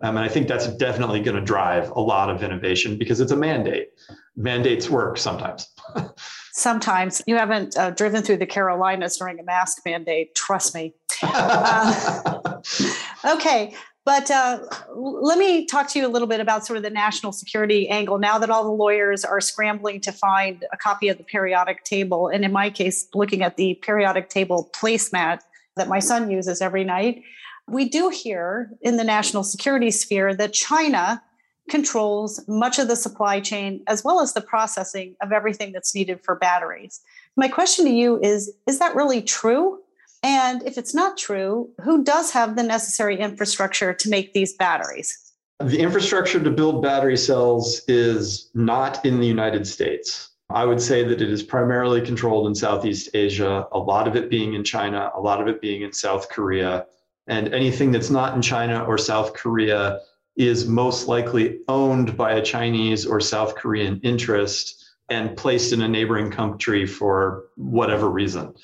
Um, 0.00 0.16
and 0.16 0.24
I 0.24 0.28
think 0.28 0.46
that's 0.46 0.68
definitely 0.76 1.20
going 1.20 1.36
to 1.36 1.42
drive 1.42 1.90
a 1.90 2.00
lot 2.00 2.30
of 2.30 2.42
innovation 2.42 2.96
because 2.96 3.20
it's 3.20 3.32
a 3.32 3.36
mandate. 3.36 3.88
Mandates 4.36 4.88
work 4.88 5.18
sometimes. 5.18 5.66
sometimes. 6.52 7.20
You 7.26 7.36
haven't 7.36 7.76
uh, 7.76 7.90
driven 7.90 8.22
through 8.22 8.36
the 8.36 8.46
Carolinas 8.46 9.16
during 9.16 9.40
a 9.40 9.42
mask 9.42 9.82
mandate, 9.84 10.34
trust 10.34 10.74
me. 10.74 10.94
Uh, 11.20 12.60
okay, 13.34 13.74
but 14.08 14.30
uh, 14.30 14.60
let 14.96 15.36
me 15.36 15.66
talk 15.66 15.86
to 15.86 15.98
you 15.98 16.06
a 16.06 16.08
little 16.08 16.26
bit 16.26 16.40
about 16.40 16.64
sort 16.64 16.78
of 16.78 16.82
the 16.82 16.88
national 16.88 17.30
security 17.30 17.86
angle 17.90 18.18
now 18.18 18.38
that 18.38 18.48
all 18.48 18.64
the 18.64 18.70
lawyers 18.70 19.22
are 19.22 19.38
scrambling 19.38 20.00
to 20.00 20.12
find 20.12 20.64
a 20.72 20.78
copy 20.78 21.08
of 21.10 21.18
the 21.18 21.24
periodic 21.24 21.84
table. 21.84 22.28
And 22.28 22.42
in 22.42 22.50
my 22.50 22.70
case, 22.70 23.06
looking 23.12 23.42
at 23.42 23.58
the 23.58 23.74
periodic 23.82 24.30
table 24.30 24.70
placemat 24.72 25.40
that 25.76 25.88
my 25.88 25.98
son 25.98 26.30
uses 26.30 26.62
every 26.62 26.84
night, 26.84 27.22
we 27.68 27.86
do 27.86 28.08
hear 28.08 28.70
in 28.80 28.96
the 28.96 29.04
national 29.04 29.42
security 29.42 29.90
sphere 29.90 30.34
that 30.36 30.54
China 30.54 31.22
controls 31.68 32.40
much 32.48 32.78
of 32.78 32.88
the 32.88 32.96
supply 32.96 33.40
chain 33.40 33.82
as 33.88 34.02
well 34.04 34.20
as 34.20 34.32
the 34.32 34.40
processing 34.40 35.16
of 35.20 35.32
everything 35.32 35.70
that's 35.70 35.94
needed 35.94 36.24
for 36.24 36.34
batteries. 36.34 37.02
My 37.36 37.48
question 37.48 37.84
to 37.84 37.90
you 37.90 38.18
is 38.22 38.50
Is 38.66 38.78
that 38.78 38.96
really 38.96 39.20
true? 39.20 39.80
And 40.22 40.62
if 40.66 40.78
it's 40.78 40.94
not 40.94 41.16
true, 41.16 41.70
who 41.82 42.02
does 42.02 42.32
have 42.32 42.56
the 42.56 42.62
necessary 42.62 43.18
infrastructure 43.18 43.94
to 43.94 44.08
make 44.08 44.32
these 44.32 44.54
batteries? 44.54 45.32
The 45.60 45.80
infrastructure 45.80 46.42
to 46.42 46.50
build 46.50 46.82
battery 46.82 47.16
cells 47.16 47.82
is 47.88 48.50
not 48.54 49.04
in 49.04 49.20
the 49.20 49.26
United 49.26 49.66
States. 49.66 50.30
I 50.50 50.64
would 50.64 50.80
say 50.80 51.04
that 51.04 51.20
it 51.20 51.30
is 51.30 51.42
primarily 51.42 52.00
controlled 52.00 52.46
in 52.46 52.54
Southeast 52.54 53.10
Asia, 53.12 53.66
a 53.72 53.78
lot 53.78 54.08
of 54.08 54.16
it 54.16 54.30
being 54.30 54.54
in 54.54 54.64
China, 54.64 55.10
a 55.14 55.20
lot 55.20 55.40
of 55.40 55.48
it 55.48 55.60
being 55.60 55.82
in 55.82 55.92
South 55.92 56.30
Korea. 56.30 56.86
And 57.26 57.52
anything 57.52 57.92
that's 57.92 58.08
not 58.08 58.34
in 58.34 58.40
China 58.40 58.84
or 58.84 58.96
South 58.96 59.34
Korea 59.34 60.00
is 60.36 60.66
most 60.66 61.08
likely 61.08 61.58
owned 61.68 62.16
by 62.16 62.32
a 62.32 62.42
Chinese 62.42 63.04
or 63.04 63.20
South 63.20 63.56
Korean 63.56 64.00
interest 64.02 64.84
and 65.10 65.36
placed 65.36 65.72
in 65.72 65.82
a 65.82 65.88
neighboring 65.88 66.30
country 66.30 66.86
for 66.86 67.44
whatever 67.56 68.08
reason. 68.08 68.54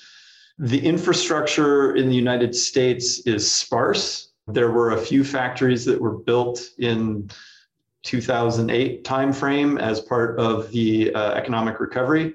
The 0.58 0.84
infrastructure 0.84 1.96
in 1.96 2.08
the 2.08 2.14
United 2.14 2.54
States 2.54 3.20
is 3.26 3.50
sparse. 3.50 4.28
There 4.46 4.70
were 4.70 4.92
a 4.92 4.99
few 4.99 5.25
factories 5.25 5.84
that 5.87 6.00
were 6.00 6.16
built 6.16 6.61
in 6.78 7.30
2008 8.04 9.02
timeframe 9.04 9.80
as 9.80 10.00
part 10.00 10.38
of 10.38 10.70
the 10.70 11.12
uh, 11.14 11.32
economic 11.32 11.80
recovery. 11.80 12.34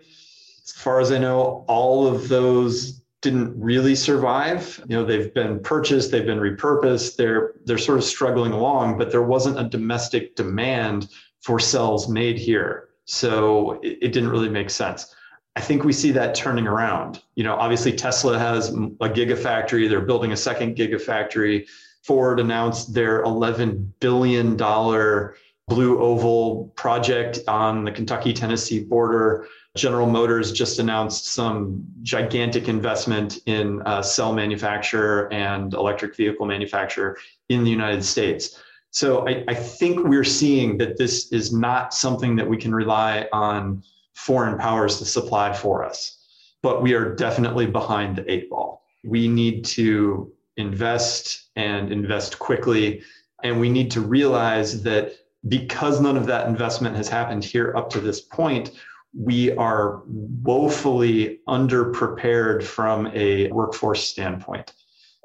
As 0.63 0.71
far 0.71 0.99
as 0.99 1.11
I 1.11 1.17
know, 1.17 1.63
all 1.67 2.07
of 2.07 2.27
those 2.27 3.01
didn't 3.21 3.59
really 3.59 3.95
survive. 3.95 4.83
You 4.87 4.97
know, 4.97 5.05
they've 5.05 5.33
been 5.33 5.59
purchased, 5.59 6.11
they've 6.11 6.25
been 6.25 6.39
repurposed, 6.39 7.15
they're 7.15 7.53
they're 7.65 7.77
sort 7.77 7.97
of 7.97 8.03
struggling 8.03 8.51
along, 8.51 8.97
but 8.97 9.11
there 9.11 9.23
wasn't 9.23 9.59
a 9.59 9.63
domestic 9.63 10.35
demand 10.35 11.09
for 11.41 11.59
cells 11.59 12.07
made 12.07 12.37
here. 12.37 12.89
So 13.05 13.79
it, 13.81 13.97
it 14.01 14.13
didn't 14.13 14.29
really 14.29 14.49
make 14.49 14.69
sense. 14.69 15.13
I 15.55 15.61
think 15.61 15.83
we 15.83 15.93
see 15.93 16.11
that 16.11 16.35
turning 16.35 16.67
around. 16.67 17.21
You 17.35 17.43
know, 17.43 17.55
obviously 17.55 17.91
Tesla 17.91 18.37
has 18.37 18.69
a 18.69 19.09
gigafactory. 19.09 19.89
They're 19.89 20.01
building 20.01 20.31
a 20.31 20.37
second 20.37 20.75
gigafactory. 20.75 21.67
Ford 22.03 22.39
announced 22.39 22.93
their 22.93 23.23
$11 23.23 23.91
billion 23.99 24.55
Blue 24.55 25.99
Oval 25.99 26.71
project 26.75 27.39
on 27.47 27.83
the 27.83 27.91
Kentucky 27.91 28.33
Tennessee 28.33 28.83
border. 28.83 29.47
General 29.77 30.09
Motors 30.09 30.51
just 30.51 30.79
announced 30.79 31.27
some 31.27 31.85
gigantic 32.01 32.67
investment 32.67 33.39
in 33.45 33.81
uh, 33.83 34.01
cell 34.01 34.33
manufacture 34.33 35.31
and 35.31 35.73
electric 35.73 36.15
vehicle 36.15 36.45
manufacture 36.45 37.17
in 37.49 37.63
the 37.63 37.69
United 37.69 38.03
States. 38.03 38.59
So 38.91 39.27
I, 39.27 39.43
I 39.47 39.53
think 39.53 40.07
we're 40.07 40.23
seeing 40.23 40.77
that 40.79 40.97
this 40.97 41.31
is 41.31 41.53
not 41.53 41.93
something 41.93 42.35
that 42.37 42.47
we 42.47 42.57
can 42.57 42.73
rely 42.73 43.27
on 43.31 43.83
foreign 44.25 44.57
powers 44.57 44.97
to 44.97 45.05
supply 45.05 45.53
for 45.53 45.83
us. 45.83 46.17
But 46.61 46.81
we 46.81 46.93
are 46.93 47.15
definitely 47.15 47.67
behind 47.67 48.17
the 48.17 48.29
eight 48.31 48.49
ball. 48.49 48.83
We 49.05 49.27
need 49.27 49.63
to 49.65 50.31
invest 50.57 51.49
and 51.55 51.91
invest 51.91 52.37
quickly. 52.37 53.01
And 53.43 53.59
we 53.61 53.69
need 53.69 53.89
to 53.91 54.01
realize 54.01 54.83
that 54.83 55.13
because 55.47 56.01
none 56.01 56.17
of 56.17 56.25
that 56.25 56.47
investment 56.47 56.97
has 56.97 57.07
happened 57.07 57.45
here 57.45 57.73
up 57.77 57.89
to 57.91 58.01
this 58.01 58.19
point, 58.19 58.71
we 59.17 59.51
are 59.55 60.03
woefully 60.05 61.39
underprepared 61.47 62.61
from 62.61 63.07
a 63.13 63.49
workforce 63.51 64.03
standpoint. 64.03 64.73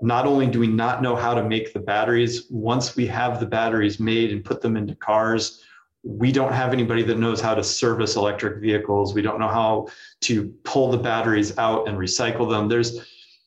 Not 0.00 0.24
only 0.26 0.46
do 0.46 0.60
we 0.60 0.68
not 0.68 1.02
know 1.02 1.16
how 1.16 1.34
to 1.34 1.42
make 1.42 1.72
the 1.72 1.80
batteries, 1.80 2.46
once 2.48 2.94
we 2.94 3.06
have 3.08 3.40
the 3.40 3.46
batteries 3.46 3.98
made 3.98 4.30
and 4.30 4.44
put 4.44 4.60
them 4.60 4.76
into 4.76 4.94
cars, 4.94 5.64
we 6.04 6.30
don't 6.30 6.52
have 6.52 6.72
anybody 6.72 7.02
that 7.02 7.18
knows 7.18 7.40
how 7.40 7.54
to 7.54 7.64
service 7.64 8.16
electric 8.16 8.60
vehicles. 8.60 9.14
We 9.14 9.22
don't 9.22 9.40
know 9.40 9.48
how 9.48 9.88
to 10.22 10.48
pull 10.62 10.90
the 10.90 10.98
batteries 10.98 11.56
out 11.58 11.88
and 11.88 11.96
recycle 11.96 12.48
them. 12.48 12.68
There's 12.68 13.00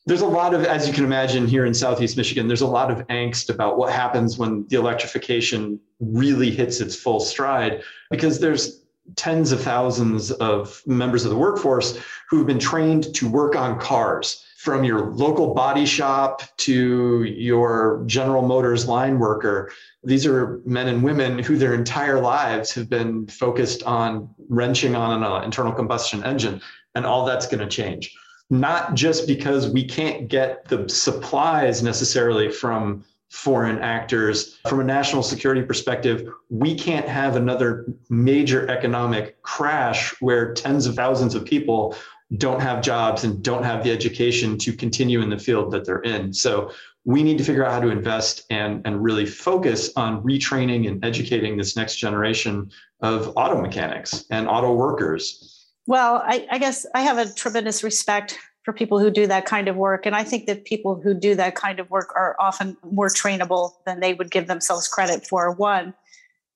there's 0.06 0.22
a 0.22 0.26
lot 0.26 0.54
of, 0.54 0.64
as 0.64 0.88
you 0.88 0.94
can 0.94 1.04
imagine, 1.04 1.46
here 1.46 1.66
in 1.66 1.74
Southeast 1.74 2.16
Michigan, 2.16 2.48
there's 2.48 2.62
a 2.62 2.66
lot 2.66 2.90
of 2.90 3.06
angst 3.08 3.50
about 3.50 3.76
what 3.76 3.92
happens 3.92 4.38
when 4.38 4.66
the 4.68 4.76
electrification 4.76 5.78
really 6.00 6.50
hits 6.50 6.80
its 6.80 6.96
full 6.96 7.20
stride, 7.20 7.82
because 8.10 8.40
there's 8.40 8.86
tens 9.16 9.52
of 9.52 9.60
thousands 9.60 10.30
of 10.32 10.82
members 10.86 11.26
of 11.26 11.30
the 11.30 11.36
workforce 11.36 11.98
who've 12.30 12.46
been 12.46 12.58
trained 12.58 13.14
to 13.16 13.28
work 13.28 13.54
on 13.54 13.78
cars 13.78 14.46
from 14.68 14.84
your 14.84 15.06
local 15.12 15.54
body 15.54 15.86
shop 15.86 16.42
to 16.58 17.22
your 17.22 18.02
General 18.04 18.42
Motors 18.42 18.86
line 18.86 19.18
worker. 19.18 19.72
These 20.04 20.26
are 20.26 20.60
men 20.66 20.88
and 20.88 21.02
women 21.02 21.38
who 21.38 21.56
their 21.56 21.72
entire 21.72 22.20
lives 22.20 22.74
have 22.74 22.90
been 22.90 23.26
focused 23.28 23.82
on 23.84 24.28
wrenching 24.50 24.94
on 24.94 25.16
an 25.16 25.24
uh, 25.24 25.40
internal 25.40 25.72
combustion 25.72 26.22
engine, 26.22 26.60
and 26.94 27.06
all 27.06 27.24
that's 27.24 27.46
going 27.46 27.60
to 27.60 27.66
change 27.66 28.14
not 28.50 28.94
just 28.94 29.26
because 29.26 29.68
we 29.68 29.84
can't 29.84 30.28
get 30.28 30.66
the 30.68 30.88
supplies 30.88 31.82
necessarily 31.82 32.50
from 32.50 33.04
foreign 33.30 33.78
actors. 33.78 34.58
From 34.68 34.80
a 34.80 34.84
national 34.84 35.22
security 35.22 35.60
perspective, 35.62 36.26
we 36.48 36.74
can't 36.74 37.06
have 37.06 37.36
another 37.36 37.84
major 38.08 38.66
economic 38.70 39.40
crash 39.42 40.14
where 40.20 40.54
tens 40.54 40.86
of 40.86 40.94
thousands 40.94 41.34
of 41.34 41.44
people 41.44 41.94
don't 42.36 42.60
have 42.60 42.82
jobs 42.82 43.24
and 43.24 43.42
don't 43.42 43.64
have 43.64 43.82
the 43.82 43.90
education 43.90 44.58
to 44.58 44.72
continue 44.72 45.22
in 45.22 45.30
the 45.30 45.38
field 45.38 45.70
that 45.70 45.84
they're 45.84 46.02
in. 46.02 46.32
So 46.32 46.70
we 47.04 47.22
need 47.22 47.38
to 47.38 47.44
figure 47.44 47.64
out 47.64 47.72
how 47.72 47.80
to 47.80 47.88
invest 47.88 48.44
and, 48.50 48.82
and 48.84 49.02
really 49.02 49.24
focus 49.24 49.90
on 49.96 50.22
retraining 50.22 50.86
and 50.86 51.02
educating 51.04 51.56
this 51.56 51.74
next 51.74 51.96
generation 51.96 52.70
of 53.00 53.32
auto 53.36 53.60
mechanics 53.60 54.26
and 54.30 54.46
auto 54.46 54.74
workers 54.74 55.58
well, 55.88 56.22
I, 56.22 56.46
I, 56.50 56.58
guess 56.58 56.84
I 56.94 57.00
have 57.00 57.16
a 57.16 57.32
tremendous 57.32 57.82
respect 57.82 58.38
for 58.62 58.74
people 58.74 58.98
who 58.98 59.10
do 59.10 59.26
that 59.26 59.46
kind 59.46 59.68
of 59.68 59.76
work. 59.76 60.04
And 60.04 60.14
I 60.14 60.22
think 60.22 60.44
that 60.44 60.66
people 60.66 61.00
who 61.02 61.14
do 61.14 61.34
that 61.36 61.54
kind 61.54 61.80
of 61.80 61.88
work 61.90 62.12
are 62.14 62.36
often 62.38 62.76
more 62.82 63.08
trainable 63.08 63.72
than 63.86 64.00
they 64.00 64.12
would 64.12 64.30
give 64.30 64.48
themselves 64.48 64.86
credit 64.86 65.26
for. 65.26 65.50
One. 65.50 65.94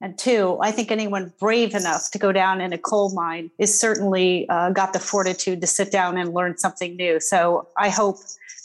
And 0.02 0.18
two, 0.18 0.58
I 0.60 0.72
think 0.72 0.90
anyone 0.90 1.32
brave 1.38 1.74
enough 1.74 2.10
to 2.10 2.18
go 2.18 2.32
down 2.32 2.60
in 2.60 2.72
a 2.72 2.78
coal 2.78 3.14
mine 3.14 3.50
is 3.58 3.78
certainly 3.78 4.48
uh, 4.48 4.70
got 4.70 4.92
the 4.92 4.98
fortitude 4.98 5.60
to 5.60 5.66
sit 5.66 5.90
down 5.90 6.18
and 6.18 6.34
learn 6.34 6.58
something 6.58 6.96
new. 6.96 7.20
So 7.20 7.68
I 7.78 7.88
hope 7.88 8.18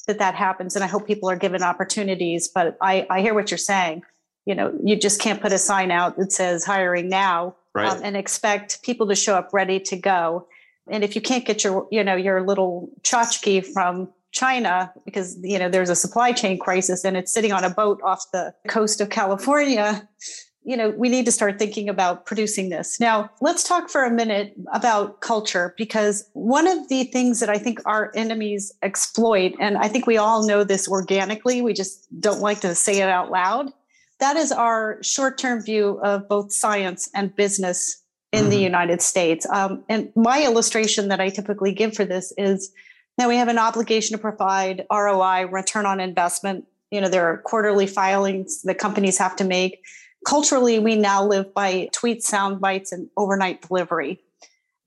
that 0.08 0.20
that 0.20 0.36
happens. 0.36 0.75
And 0.75 0.84
I 0.84 0.88
hope 0.88 1.06
people 1.08 1.29
are 1.29 1.36
given 1.36 1.62
opportunities. 1.62 2.48
But 2.48 2.77
I, 2.82 3.06
I 3.10 3.22
hear 3.22 3.34
what 3.34 3.51
you're 3.51 3.58
saying. 3.58 4.01
You 4.46 4.56
know, 4.56 4.74
you 4.84 4.96
just 4.96 5.22
can't 5.22 5.41
put 5.41 5.53
a 5.53 5.58
sign 5.58 5.91
out 5.91 6.17
that 6.17 6.32
says 6.32 6.65
hiring 6.65 7.08
now 7.08 7.56
right. 7.74 7.88
um, 7.88 8.01
and 8.03 8.17
expect 8.17 8.82
people 8.82 9.08
to 9.08 9.15
show 9.15 9.36
up 9.36 9.50
ready 9.53 9.79
to 9.82 9.96
go 9.96 10.48
and 10.89 11.03
if 11.03 11.15
you 11.15 11.22
can't 11.22 11.46
get 11.46 11.63
your 11.63 11.88
you 11.91 12.03
know 12.03 12.15
your 12.15 12.46
little 12.46 12.89
tchotchke 13.01 13.65
from 13.65 14.10
China 14.32 14.91
because 15.06 15.38
you 15.41 15.58
know 15.58 15.70
there's 15.70 15.89
a 15.89 15.96
supply 15.96 16.32
chain 16.32 16.58
crisis 16.60 17.03
and 17.03 17.17
it's 17.17 17.34
sitting 17.34 17.51
on 17.51 17.63
a 17.63 17.70
boat 17.70 18.00
off 18.03 18.25
the 18.32 18.53
coast 18.67 19.01
of 19.01 19.10
California 19.10 20.08
you 20.67 20.75
know 20.75 20.89
we 20.91 21.09
need 21.09 21.25
to 21.25 21.31
start 21.31 21.57
thinking 21.57 21.88
about 21.89 22.25
producing 22.25 22.69
this 22.69 23.00
now 23.00 23.29
let's 23.41 23.63
talk 23.63 23.89
for 23.89 24.03
a 24.03 24.12
minute 24.12 24.53
about 24.74 25.21
culture 25.21 25.74
because 25.77 26.29
one 26.33 26.67
of 26.67 26.89
the 26.89 27.05
things 27.05 27.39
that 27.39 27.50
i 27.50 27.57
think 27.57 27.79
our 27.86 28.12
enemies 28.15 28.71
exploit 28.83 29.53
and 29.59 29.77
i 29.77 29.88
think 29.88 30.05
we 30.05 30.17
all 30.17 30.45
know 30.45 30.63
this 30.63 30.88
organically 30.88 31.62
we 31.62 31.74
just 31.74 32.07
don't 32.19 32.41
like 32.41 32.59
to 32.59 32.75
say 32.75 33.00
it 33.01 33.09
out 33.09 33.31
loud 33.31 33.71
that 34.19 34.36
is 34.36 34.51
our 34.51 35.01
short-term 35.01 35.62
view 35.62 36.00
of 36.03 36.27
both 36.27 36.51
science 36.51 37.09
and 37.13 37.36
business 37.36 38.03
in 38.31 38.41
mm-hmm. 38.41 38.50
the 38.50 38.57
United 38.57 39.01
States. 39.01 39.47
Um, 39.50 39.83
and 39.88 40.12
my 40.15 40.43
illustration 40.43 41.07
that 41.09 41.21
I 41.21 41.29
typically 41.29 41.71
give 41.71 41.95
for 41.95 42.05
this 42.05 42.33
is 42.38 42.71
now 43.17 43.27
we 43.27 43.38
have 43.38 43.47
an 43.47 43.57
obligation 43.57 44.15
to 44.15 44.21
provide 44.21 44.86
ROI, 44.91 45.47
return 45.47 45.86
on 45.86 46.00
investment. 46.00 46.65
You 46.91 47.01
know, 47.01 47.09
there 47.09 47.25
are 47.25 47.38
quarterly 47.39 47.88
filings 47.88 48.62
that 48.63 48.77
companies 48.77 49.17
have 49.17 49.36
to 49.38 49.43
make. 49.43 49.81
Culturally, 50.25 50.79
we 50.79 50.95
now 50.95 51.25
live 51.25 51.53
by 51.53 51.89
tweet 51.93 52.24
sound 52.24 52.59
bites 52.59 52.91
and 52.91 53.09
overnight 53.17 53.67
delivery. 53.67 54.19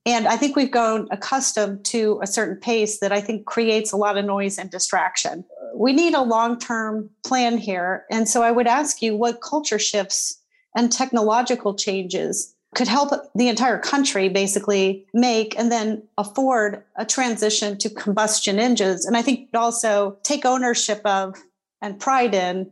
And 0.06 0.26
I 0.26 0.36
think 0.36 0.56
we've 0.56 0.70
grown 0.70 1.08
accustomed 1.10 1.84
to 1.86 2.20
a 2.22 2.26
certain 2.26 2.56
pace 2.56 3.00
that 3.00 3.12
I 3.12 3.20
think 3.20 3.46
creates 3.46 3.92
a 3.92 3.96
lot 3.96 4.16
of 4.16 4.24
noise 4.24 4.58
and 4.58 4.70
distraction. 4.70 5.44
We 5.74 5.92
need 5.92 6.14
a 6.14 6.22
long 6.22 6.58
term 6.58 7.10
plan 7.24 7.58
here. 7.58 8.04
And 8.10 8.28
so 8.28 8.42
I 8.42 8.50
would 8.50 8.66
ask 8.66 9.02
you 9.02 9.14
what 9.16 9.42
culture 9.42 9.78
shifts 9.78 10.40
and 10.74 10.90
technological 10.90 11.74
changes 11.74 12.54
could 12.74 12.88
help 12.88 13.10
the 13.34 13.48
entire 13.48 13.78
country 13.78 14.28
basically 14.28 15.04
make 15.12 15.58
and 15.58 15.72
then 15.72 16.02
afford 16.16 16.84
a 16.96 17.04
transition 17.04 17.76
to 17.78 17.90
combustion 17.90 18.58
engines. 18.58 19.04
And 19.04 19.16
I 19.16 19.22
think 19.22 19.48
also 19.54 20.16
take 20.22 20.44
ownership 20.44 21.00
of 21.04 21.36
and 21.82 21.98
pride 21.98 22.34
in 22.34 22.70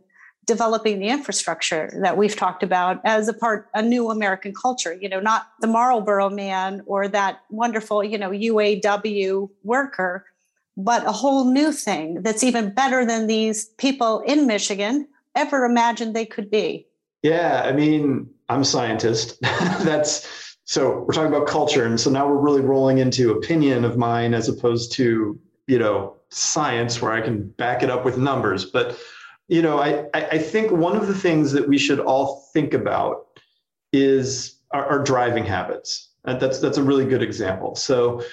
developing 0.49 0.99
the 0.99 1.07
infrastructure 1.07 1.85
that 2.03 2.17
we've 2.17 2.35
talked 2.35 2.63
about 2.63 2.99
as 3.05 3.27
a 3.27 3.33
part 3.33 3.69
a 3.73 3.81
new 3.81 4.09
american 4.09 4.53
culture 4.53 4.93
you 4.93 5.07
know 5.07 5.19
not 5.19 5.47
the 5.61 5.67
marlboro 5.67 6.29
man 6.29 6.81
or 6.85 7.07
that 7.07 7.39
wonderful 7.49 8.03
you 8.03 8.17
know 8.17 8.31
uaw 8.31 9.49
worker 9.63 10.25
but 10.75 11.05
a 11.05 11.11
whole 11.11 11.45
new 11.51 11.71
thing 11.71 12.21
that's 12.23 12.43
even 12.43 12.73
better 12.73 13.05
than 13.05 13.27
these 13.27 13.65
people 13.77 14.21
in 14.21 14.47
michigan 14.47 15.07
ever 15.35 15.63
imagined 15.65 16.15
they 16.15 16.25
could 16.25 16.49
be 16.49 16.87
yeah 17.23 17.61
i 17.65 17.71
mean 17.71 18.27
I'm 18.49 18.61
a 18.61 18.65
scientist. 18.65 19.39
That's 19.41 20.57
so 20.65 21.05
we're 21.07 21.13
talking 21.13 21.33
about 21.33 21.47
culture. 21.47 21.85
And 21.85 21.99
so 21.99 22.09
now 22.09 22.27
we're 22.27 22.41
really 22.41 22.61
rolling 22.61 22.97
into 22.97 23.31
opinion 23.31 23.85
of 23.85 23.97
mine 23.97 24.33
as 24.33 24.49
opposed 24.49 24.91
to, 24.93 25.39
you 25.67 25.79
know, 25.79 26.15
science 26.29 27.01
where 27.01 27.11
I 27.11 27.21
can 27.21 27.49
back 27.49 27.81
it 27.81 27.89
up 27.89 28.05
with 28.05 28.17
numbers. 28.17 28.65
But, 28.65 28.99
you 29.49 29.63
know, 29.63 29.79
I, 29.79 30.05
I 30.13 30.37
think 30.37 30.71
one 30.71 30.95
of 30.95 31.07
the 31.07 31.13
things 31.13 31.51
that 31.53 31.67
we 31.67 31.77
should 31.77 31.99
all 31.99 32.47
think 32.53 32.73
about 32.73 33.25
is 33.91 34.59
our, 34.71 34.85
our 34.85 35.03
driving 35.03 35.43
habits. 35.43 36.09
And 36.23 36.39
that's 36.39 36.59
that's 36.59 36.77
a 36.77 36.83
really 36.83 37.05
good 37.05 37.23
example. 37.23 37.75
So 37.75 38.23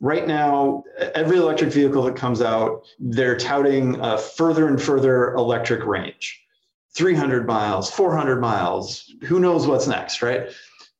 right 0.00 0.26
now, 0.26 0.84
every 1.14 1.38
electric 1.38 1.72
vehicle 1.72 2.02
that 2.04 2.14
comes 2.14 2.40
out, 2.40 2.84
they're 3.00 3.36
touting 3.36 3.98
a 4.00 4.16
further 4.16 4.68
and 4.68 4.80
further 4.80 5.34
electric 5.34 5.84
range. 5.84 6.40
300 6.94 7.46
miles, 7.46 7.90
400 7.90 8.40
miles, 8.40 9.12
who 9.22 9.38
knows 9.38 9.66
what's 9.66 9.86
next, 9.86 10.22
right? 10.22 10.50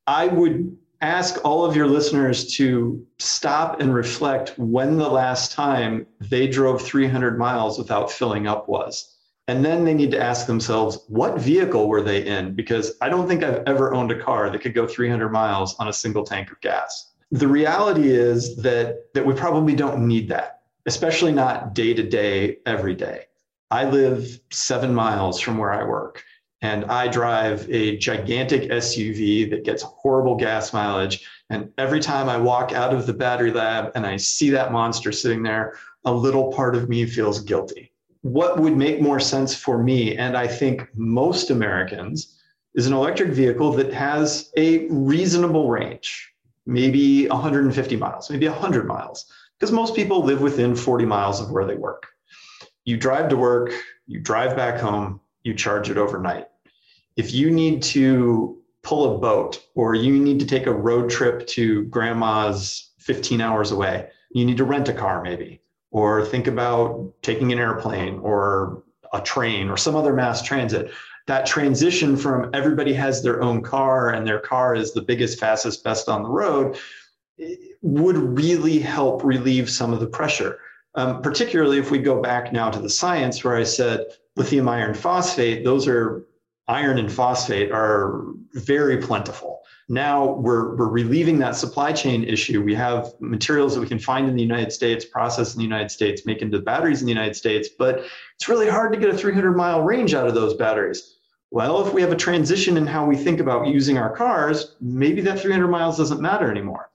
I 0.07 0.27
would 0.27 0.75
ask 1.01 1.43
all 1.43 1.65
of 1.65 1.75
your 1.75 1.87
listeners 1.87 2.53
to 2.55 3.05
stop 3.19 3.81
and 3.81 3.93
reflect 3.93 4.57
when 4.57 4.97
the 4.97 5.09
last 5.09 5.51
time 5.51 6.07
they 6.21 6.47
drove 6.47 6.81
300 6.81 7.37
miles 7.37 7.77
without 7.77 8.11
filling 8.11 8.47
up 8.47 8.69
was. 8.69 9.10
And 9.51 9.65
then 9.65 9.83
they 9.83 9.93
need 9.93 10.11
to 10.11 10.17
ask 10.17 10.47
themselves, 10.47 11.03
what 11.09 11.37
vehicle 11.37 11.89
were 11.89 12.01
they 12.01 12.25
in? 12.25 12.55
Because 12.55 12.93
I 13.01 13.09
don't 13.09 13.27
think 13.27 13.43
I've 13.43 13.63
ever 13.67 13.93
owned 13.93 14.09
a 14.09 14.17
car 14.17 14.49
that 14.49 14.61
could 14.61 14.73
go 14.73 14.87
300 14.87 15.27
miles 15.27 15.75
on 15.75 15.89
a 15.89 15.93
single 15.93 16.23
tank 16.23 16.49
of 16.53 16.61
gas. 16.61 17.11
The 17.31 17.49
reality 17.49 18.07
is 18.11 18.55
that, 18.61 19.13
that 19.13 19.25
we 19.25 19.33
probably 19.33 19.75
don't 19.75 20.07
need 20.07 20.29
that, 20.29 20.61
especially 20.85 21.33
not 21.33 21.75
day 21.75 21.93
to 21.93 22.01
day, 22.01 22.59
every 22.65 22.95
day. 22.95 23.25
I 23.69 23.83
live 23.83 24.39
seven 24.51 24.95
miles 24.95 25.41
from 25.41 25.57
where 25.57 25.73
I 25.73 25.83
work, 25.83 26.23
and 26.61 26.85
I 26.85 27.09
drive 27.09 27.69
a 27.69 27.97
gigantic 27.97 28.71
SUV 28.71 29.49
that 29.49 29.65
gets 29.65 29.83
horrible 29.83 30.37
gas 30.37 30.71
mileage. 30.71 31.27
And 31.49 31.73
every 31.77 31.99
time 31.99 32.29
I 32.29 32.37
walk 32.37 32.71
out 32.71 32.93
of 32.93 33.05
the 33.05 33.13
battery 33.13 33.51
lab 33.51 33.91
and 33.95 34.05
I 34.05 34.15
see 34.15 34.49
that 34.51 34.71
monster 34.71 35.11
sitting 35.11 35.43
there, 35.43 35.77
a 36.05 36.13
little 36.13 36.53
part 36.53 36.73
of 36.73 36.87
me 36.87 37.05
feels 37.05 37.41
guilty. 37.41 37.90
What 38.21 38.59
would 38.59 38.77
make 38.77 39.01
more 39.01 39.19
sense 39.19 39.55
for 39.55 39.81
me, 39.81 40.17
and 40.17 40.37
I 40.37 40.47
think 40.47 40.87
most 40.95 41.49
Americans, 41.49 42.37
is 42.75 42.87
an 42.87 42.93
electric 42.93 43.31
vehicle 43.31 43.71
that 43.73 43.93
has 43.93 44.51
a 44.55 44.87
reasonable 44.87 45.69
range, 45.69 46.31
maybe 46.65 47.27
150 47.27 47.95
miles, 47.97 48.29
maybe 48.29 48.47
100 48.47 48.87
miles, 48.87 49.25
because 49.59 49.71
most 49.71 49.95
people 49.95 50.23
live 50.23 50.41
within 50.41 50.75
40 50.75 51.05
miles 51.05 51.41
of 51.41 51.51
where 51.51 51.65
they 51.65 51.75
work 51.75 52.07
you 52.85 52.97
drive 52.97 53.29
to 53.29 53.37
work, 53.37 53.71
you 54.07 54.19
drive 54.19 54.55
back 54.55 54.79
home, 54.79 55.19
you 55.43 55.53
charge 55.53 55.89
it 55.89 55.97
overnight. 55.97 56.47
If 57.15 57.33
you 57.33 57.51
need 57.51 57.83
to 57.83 58.57
pull 58.83 59.15
a 59.15 59.19
boat 59.19 59.63
or 59.75 59.93
you 59.93 60.17
need 60.17 60.39
to 60.39 60.45
take 60.45 60.65
a 60.65 60.73
road 60.73 61.09
trip 61.09 61.45
to 61.47 61.83
grandma's 61.85 62.91
15 62.99 63.41
hours 63.41 63.71
away, 63.71 64.09
you 64.31 64.45
need 64.45 64.57
to 64.57 64.63
rent 64.63 64.89
a 64.89 64.93
car 64.93 65.21
maybe, 65.21 65.61
or 65.91 66.25
think 66.25 66.47
about 66.47 67.13
taking 67.21 67.51
an 67.51 67.59
airplane 67.59 68.19
or 68.19 68.83
a 69.13 69.21
train 69.21 69.69
or 69.69 69.77
some 69.77 69.95
other 69.95 70.13
mass 70.13 70.41
transit. 70.41 70.91
That 71.27 71.45
transition 71.45 72.17
from 72.17 72.49
everybody 72.53 72.93
has 72.93 73.21
their 73.21 73.41
own 73.41 73.61
car 73.61 74.09
and 74.09 74.25
their 74.25 74.39
car 74.39 74.73
is 74.73 74.93
the 74.93 75.01
biggest, 75.01 75.39
fastest, 75.39 75.83
best 75.83 76.09
on 76.09 76.23
the 76.23 76.29
road 76.29 76.77
would 77.81 78.17
really 78.17 78.79
help 78.79 79.23
relieve 79.23 79.69
some 79.69 79.93
of 79.93 79.99
the 79.99 80.07
pressure. 80.07 80.59
Um, 80.95 81.21
particularly 81.21 81.77
if 81.77 81.89
we 81.89 81.99
go 81.99 82.21
back 82.21 82.51
now 82.51 82.69
to 82.69 82.79
the 82.79 82.89
science 82.89 83.43
where 83.43 83.55
I 83.55 83.63
said 83.63 84.05
lithium 84.35 84.67
iron 84.67 84.93
phosphate, 84.93 85.63
those 85.63 85.87
are 85.87 86.25
iron 86.71 86.97
and 86.97 87.11
phosphate 87.11 87.69
are 87.71 88.23
very 88.53 88.97
plentiful. 88.97 89.61
Now 89.89 90.35
we're, 90.35 90.73
we're 90.77 90.87
relieving 90.87 91.37
that 91.39 91.57
supply 91.57 91.91
chain 91.91 92.23
issue. 92.23 92.63
We 92.63 92.73
have 92.75 93.13
materials 93.19 93.75
that 93.75 93.81
we 93.81 93.87
can 93.87 93.99
find 93.99 94.29
in 94.29 94.35
the 94.37 94.41
United 94.41 94.71
States, 94.71 95.03
process 95.03 95.53
in 95.53 95.57
the 95.57 95.65
United 95.65 95.91
States, 95.91 96.25
make 96.25 96.41
into 96.41 96.59
batteries 96.59 97.01
in 97.01 97.07
the 97.07 97.11
United 97.11 97.35
States, 97.35 97.67
but 97.77 98.05
it's 98.35 98.47
really 98.47 98.69
hard 98.69 98.93
to 98.93 98.99
get 98.99 99.09
a 99.09 99.17
300 99.17 99.51
mile 99.51 99.81
range 99.81 100.13
out 100.13 100.27
of 100.27 100.33
those 100.33 100.53
batteries. 100.53 101.17
Well, 101.51 101.85
if 101.85 101.93
we 101.93 102.01
have 102.01 102.13
a 102.13 102.15
transition 102.15 102.77
in 102.77 102.87
how 102.87 103.05
we 103.05 103.17
think 103.17 103.41
about 103.41 103.67
using 103.67 103.97
our 103.97 104.15
cars, 104.15 104.77
maybe 104.79 105.19
that 105.23 105.41
300 105.41 105.67
miles 105.67 105.97
doesn't 105.97 106.21
matter 106.21 106.49
anymore. 106.49 106.89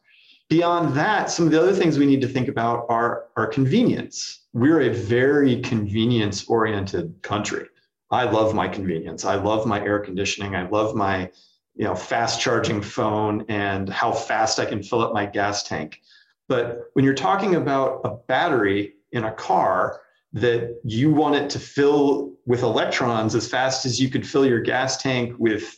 Beyond 0.49 0.95
that, 0.95 1.31
some 1.31 1.45
of 1.45 1.53
the 1.53 1.61
other 1.61 1.75
things 1.75 1.99
we 1.99 2.07
need 2.07 2.23
to 2.23 2.29
think 2.29 2.49
about 2.49 2.87
are, 2.89 3.25
are 3.37 3.47
convenience. 3.47 4.47
We're 4.55 4.81
a 4.81 4.89
very 4.89 5.61
convenience 5.61 6.47
oriented 6.49 7.21
country. 7.21 7.67
I 8.11 8.25
love 8.25 8.55
my 8.55 8.69
convenience. 8.69 9.25
I 9.25 9.37
love 9.37 9.67
my 9.67 9.83
air 9.83 9.99
conditioning. 9.99 10.55
I 10.55 10.69
love 10.69 10.95
my 10.95 11.31
you 11.75 11.85
know 11.85 11.95
fast 11.95 12.41
charging 12.41 12.81
phone 12.83 13.45
and 13.49 13.89
how 13.89 14.13
fast 14.13 14.59
I 14.59 14.65
can 14.65 14.83
fill 14.83 15.03
up 15.03 15.13
my 15.13 15.27
gas 15.27 15.63
tank. 15.63 16.01
But 16.49 16.91
when 16.93 17.05
you're 17.05 17.15
talking 17.15 17.57
about 17.57 18.01
a 18.05 18.11
battery 18.11 18.95
in 19.13 19.25
a 19.25 19.33
car 19.33 20.01
that 20.33 20.79
you 20.85 21.11
want 21.11 21.35
it 21.35 21.51
to 21.51 21.59
fill 21.59 22.35
with 22.47 22.63
electrons 22.63 23.35
as 23.35 23.49
fast 23.49 23.85
as 23.85 24.01
you 24.01 24.09
could 24.09 24.27
fill 24.27 24.47
your 24.47 24.61
gas 24.61 24.97
tank 25.03 25.35
with 25.39 25.77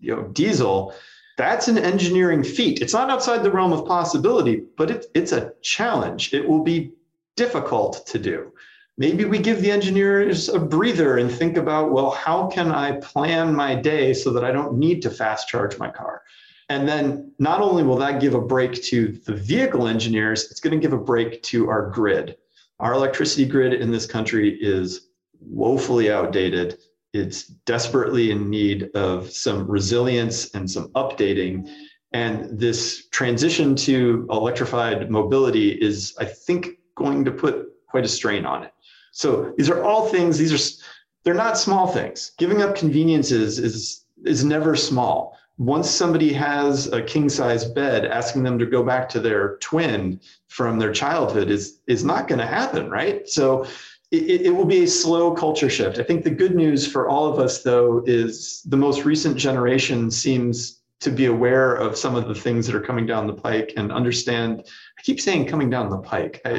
you 0.00 0.14
know 0.14 0.22
diesel, 0.28 0.94
that's 1.36 1.68
an 1.68 1.78
engineering 1.78 2.42
feat. 2.42 2.80
It's 2.80 2.92
not 2.92 3.10
outside 3.10 3.42
the 3.42 3.52
realm 3.52 3.72
of 3.72 3.86
possibility, 3.86 4.64
but 4.76 4.90
it, 4.90 5.06
it's 5.14 5.32
a 5.32 5.52
challenge. 5.62 6.34
It 6.34 6.48
will 6.48 6.64
be 6.64 6.92
difficult 7.36 8.06
to 8.06 8.18
do. 8.18 8.52
Maybe 8.98 9.24
we 9.24 9.38
give 9.38 9.62
the 9.62 9.70
engineers 9.70 10.48
a 10.48 10.58
breather 10.58 11.18
and 11.18 11.30
think 11.30 11.56
about, 11.56 11.92
well, 11.92 12.10
how 12.10 12.48
can 12.48 12.70
I 12.70 12.98
plan 13.00 13.54
my 13.54 13.74
day 13.74 14.12
so 14.12 14.30
that 14.32 14.44
I 14.44 14.52
don't 14.52 14.76
need 14.76 15.00
to 15.02 15.10
fast 15.10 15.48
charge 15.48 15.78
my 15.78 15.88
car? 15.88 16.22
And 16.68 16.86
then 16.86 17.32
not 17.38 17.62
only 17.62 17.84
will 17.84 17.96
that 17.96 18.20
give 18.20 18.34
a 18.34 18.40
break 18.40 18.74
to 18.84 19.12
the 19.24 19.32
vehicle 19.34 19.88
engineers, 19.88 20.50
it's 20.50 20.60
going 20.60 20.78
to 20.78 20.84
give 20.84 20.92
a 20.92 21.02
break 21.02 21.42
to 21.44 21.70
our 21.70 21.88
grid. 21.88 22.36
Our 22.80 22.92
electricity 22.92 23.46
grid 23.46 23.72
in 23.72 23.90
this 23.90 24.04
country 24.04 24.58
is 24.60 25.08
woefully 25.40 26.10
outdated 26.10 26.78
it's 27.12 27.44
desperately 27.44 28.30
in 28.30 28.50
need 28.50 28.90
of 28.94 29.30
some 29.30 29.66
resilience 29.66 30.50
and 30.54 30.70
some 30.70 30.88
updating. 30.90 31.68
And 32.12 32.58
this 32.58 33.08
transition 33.08 33.74
to 33.76 34.26
electrified 34.30 35.10
mobility 35.10 35.70
is, 35.70 36.14
I 36.18 36.24
think, 36.24 36.78
going 36.94 37.24
to 37.24 37.30
put 37.30 37.66
quite 37.88 38.04
a 38.04 38.08
strain 38.08 38.44
on 38.44 38.64
it. 38.64 38.72
So 39.18 39.52
these 39.56 39.68
are 39.68 39.82
all 39.82 40.06
things, 40.06 40.38
these 40.38 40.52
are 40.52 40.84
they're 41.24 41.34
not 41.34 41.58
small 41.58 41.88
things. 41.88 42.30
Giving 42.38 42.62
up 42.62 42.76
conveniences 42.76 43.58
is 43.58 44.04
is 44.24 44.44
never 44.44 44.76
small. 44.76 45.36
Once 45.56 45.90
somebody 45.90 46.32
has 46.32 46.86
a 46.92 47.02
king 47.02 47.28
size 47.28 47.64
bed, 47.64 48.04
asking 48.04 48.44
them 48.44 48.60
to 48.60 48.64
go 48.64 48.84
back 48.84 49.08
to 49.08 49.18
their 49.18 49.56
twin 49.56 50.20
from 50.46 50.78
their 50.78 50.92
childhood 50.92 51.50
is 51.50 51.80
is 51.88 52.04
not 52.04 52.28
going 52.28 52.38
to 52.38 52.46
happen, 52.46 52.88
right? 52.88 53.28
So 53.28 53.66
it, 54.12 54.42
it, 54.42 54.50
will 54.50 54.64
be 54.64 54.84
a 54.84 54.88
slow 54.88 55.32
culture 55.32 55.68
shift. 55.68 55.98
I 55.98 56.04
think 56.04 56.22
the 56.22 56.30
good 56.30 56.54
news 56.54 56.86
for 56.86 57.08
all 57.08 57.26
of 57.26 57.40
us, 57.40 57.62
though, 57.62 58.04
is 58.06 58.62
the 58.66 58.76
most 58.76 59.04
recent 59.04 59.36
generation 59.36 60.12
seems 60.12 60.77
to 61.00 61.10
be 61.10 61.26
aware 61.26 61.74
of 61.74 61.96
some 61.96 62.16
of 62.16 62.26
the 62.26 62.34
things 62.34 62.66
that 62.66 62.74
are 62.74 62.80
coming 62.80 63.06
down 63.06 63.28
the 63.28 63.32
pike 63.32 63.72
and 63.76 63.92
understand. 63.92 64.64
I 64.98 65.02
keep 65.02 65.20
saying 65.20 65.46
coming 65.46 65.70
down 65.70 65.90
the 65.90 65.98
pike. 65.98 66.40
I, 66.44 66.54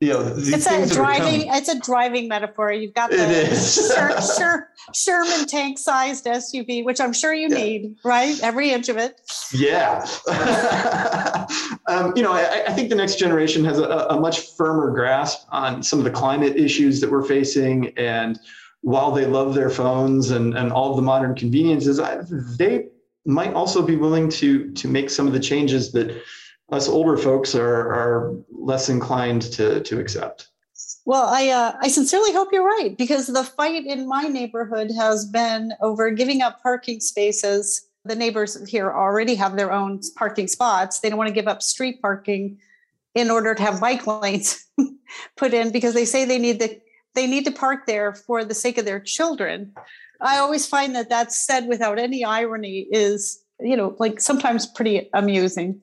you 0.00 0.08
know, 0.08 0.34
it's 0.36 0.66
a 0.66 0.88
driving. 0.88 1.48
It's 1.48 1.68
a 1.68 1.78
driving 1.78 2.26
metaphor. 2.26 2.72
You've 2.72 2.94
got 2.94 3.10
the 3.10 3.44
Sher, 3.54 4.20
Sher, 4.38 4.68
Sherman 4.94 5.46
tank-sized 5.46 6.24
SUV, 6.24 6.82
which 6.82 6.98
I'm 6.98 7.12
sure 7.12 7.34
you 7.34 7.48
yeah. 7.50 7.56
need, 7.56 7.96
right? 8.04 8.38
Every 8.42 8.70
inch 8.70 8.88
of 8.88 8.96
it. 8.96 9.20
Yeah. 9.52 10.06
um, 11.86 12.14
you 12.16 12.22
know, 12.22 12.32
I, 12.32 12.64
I, 12.66 12.72
think 12.72 12.88
the 12.88 12.96
next 12.96 13.18
generation 13.18 13.64
has 13.66 13.78
a, 13.78 14.06
a 14.08 14.18
much 14.18 14.40
firmer 14.56 14.92
grasp 14.92 15.46
on 15.50 15.82
some 15.82 15.98
of 15.98 16.06
the 16.06 16.10
climate 16.10 16.56
issues 16.56 17.02
that 17.02 17.10
we're 17.10 17.24
facing 17.24 17.88
and 17.98 18.38
while 18.80 19.12
they 19.12 19.24
love 19.24 19.54
their 19.54 19.70
phones 19.70 20.30
and, 20.30 20.54
and 20.54 20.70
all 20.70 20.90
of 20.90 20.96
the 20.96 21.02
modern 21.02 21.34
conveniences, 21.34 21.98
I, 21.98 22.18
they 22.58 22.88
might 23.24 23.54
also 23.54 23.82
be 23.82 23.96
willing 23.96 24.28
to 24.28 24.70
to 24.72 24.88
make 24.88 25.10
some 25.10 25.26
of 25.26 25.32
the 25.32 25.40
changes 25.40 25.92
that 25.92 26.22
us 26.70 26.88
older 26.88 27.16
folks 27.16 27.54
are 27.54 27.92
are 27.92 28.34
less 28.50 28.88
inclined 28.88 29.42
to 29.42 29.80
to 29.80 30.00
accept. 30.00 30.48
Well, 31.06 31.26
I 31.26 31.48
uh, 31.48 31.76
I 31.80 31.88
sincerely 31.88 32.32
hope 32.32 32.48
you're 32.52 32.66
right 32.66 32.96
because 32.96 33.26
the 33.26 33.44
fight 33.44 33.86
in 33.86 34.08
my 34.08 34.22
neighborhood 34.22 34.90
has 34.96 35.26
been 35.26 35.72
over 35.80 36.10
giving 36.10 36.42
up 36.42 36.62
parking 36.62 37.00
spaces. 37.00 37.86
The 38.06 38.16
neighbors 38.16 38.68
here 38.68 38.90
already 38.90 39.34
have 39.34 39.56
their 39.56 39.72
own 39.72 40.00
parking 40.16 40.48
spots. 40.48 41.00
They 41.00 41.08
don't 41.08 41.18
want 41.18 41.28
to 41.28 41.34
give 41.34 41.48
up 41.48 41.62
street 41.62 42.02
parking 42.02 42.58
in 43.14 43.30
order 43.30 43.54
to 43.54 43.62
have 43.62 43.80
bike 43.80 44.06
lanes 44.06 44.66
put 45.36 45.54
in 45.54 45.70
because 45.70 45.94
they 45.94 46.04
say 46.04 46.24
they 46.24 46.38
need 46.38 46.58
the 46.58 46.80
they 47.14 47.26
need 47.26 47.44
to 47.44 47.52
park 47.52 47.86
there 47.86 48.14
for 48.14 48.44
the 48.44 48.54
sake 48.54 48.78
of 48.78 48.84
their 48.84 49.00
children. 49.00 49.72
I 50.24 50.38
always 50.38 50.66
find 50.66 50.96
that 50.96 51.08
that's 51.08 51.38
said 51.38 51.68
without 51.68 51.98
any 51.98 52.24
irony 52.24 52.86
is, 52.90 53.42
you 53.60 53.76
know, 53.76 53.94
like 53.98 54.20
sometimes 54.20 54.66
pretty 54.66 55.08
amusing. 55.12 55.80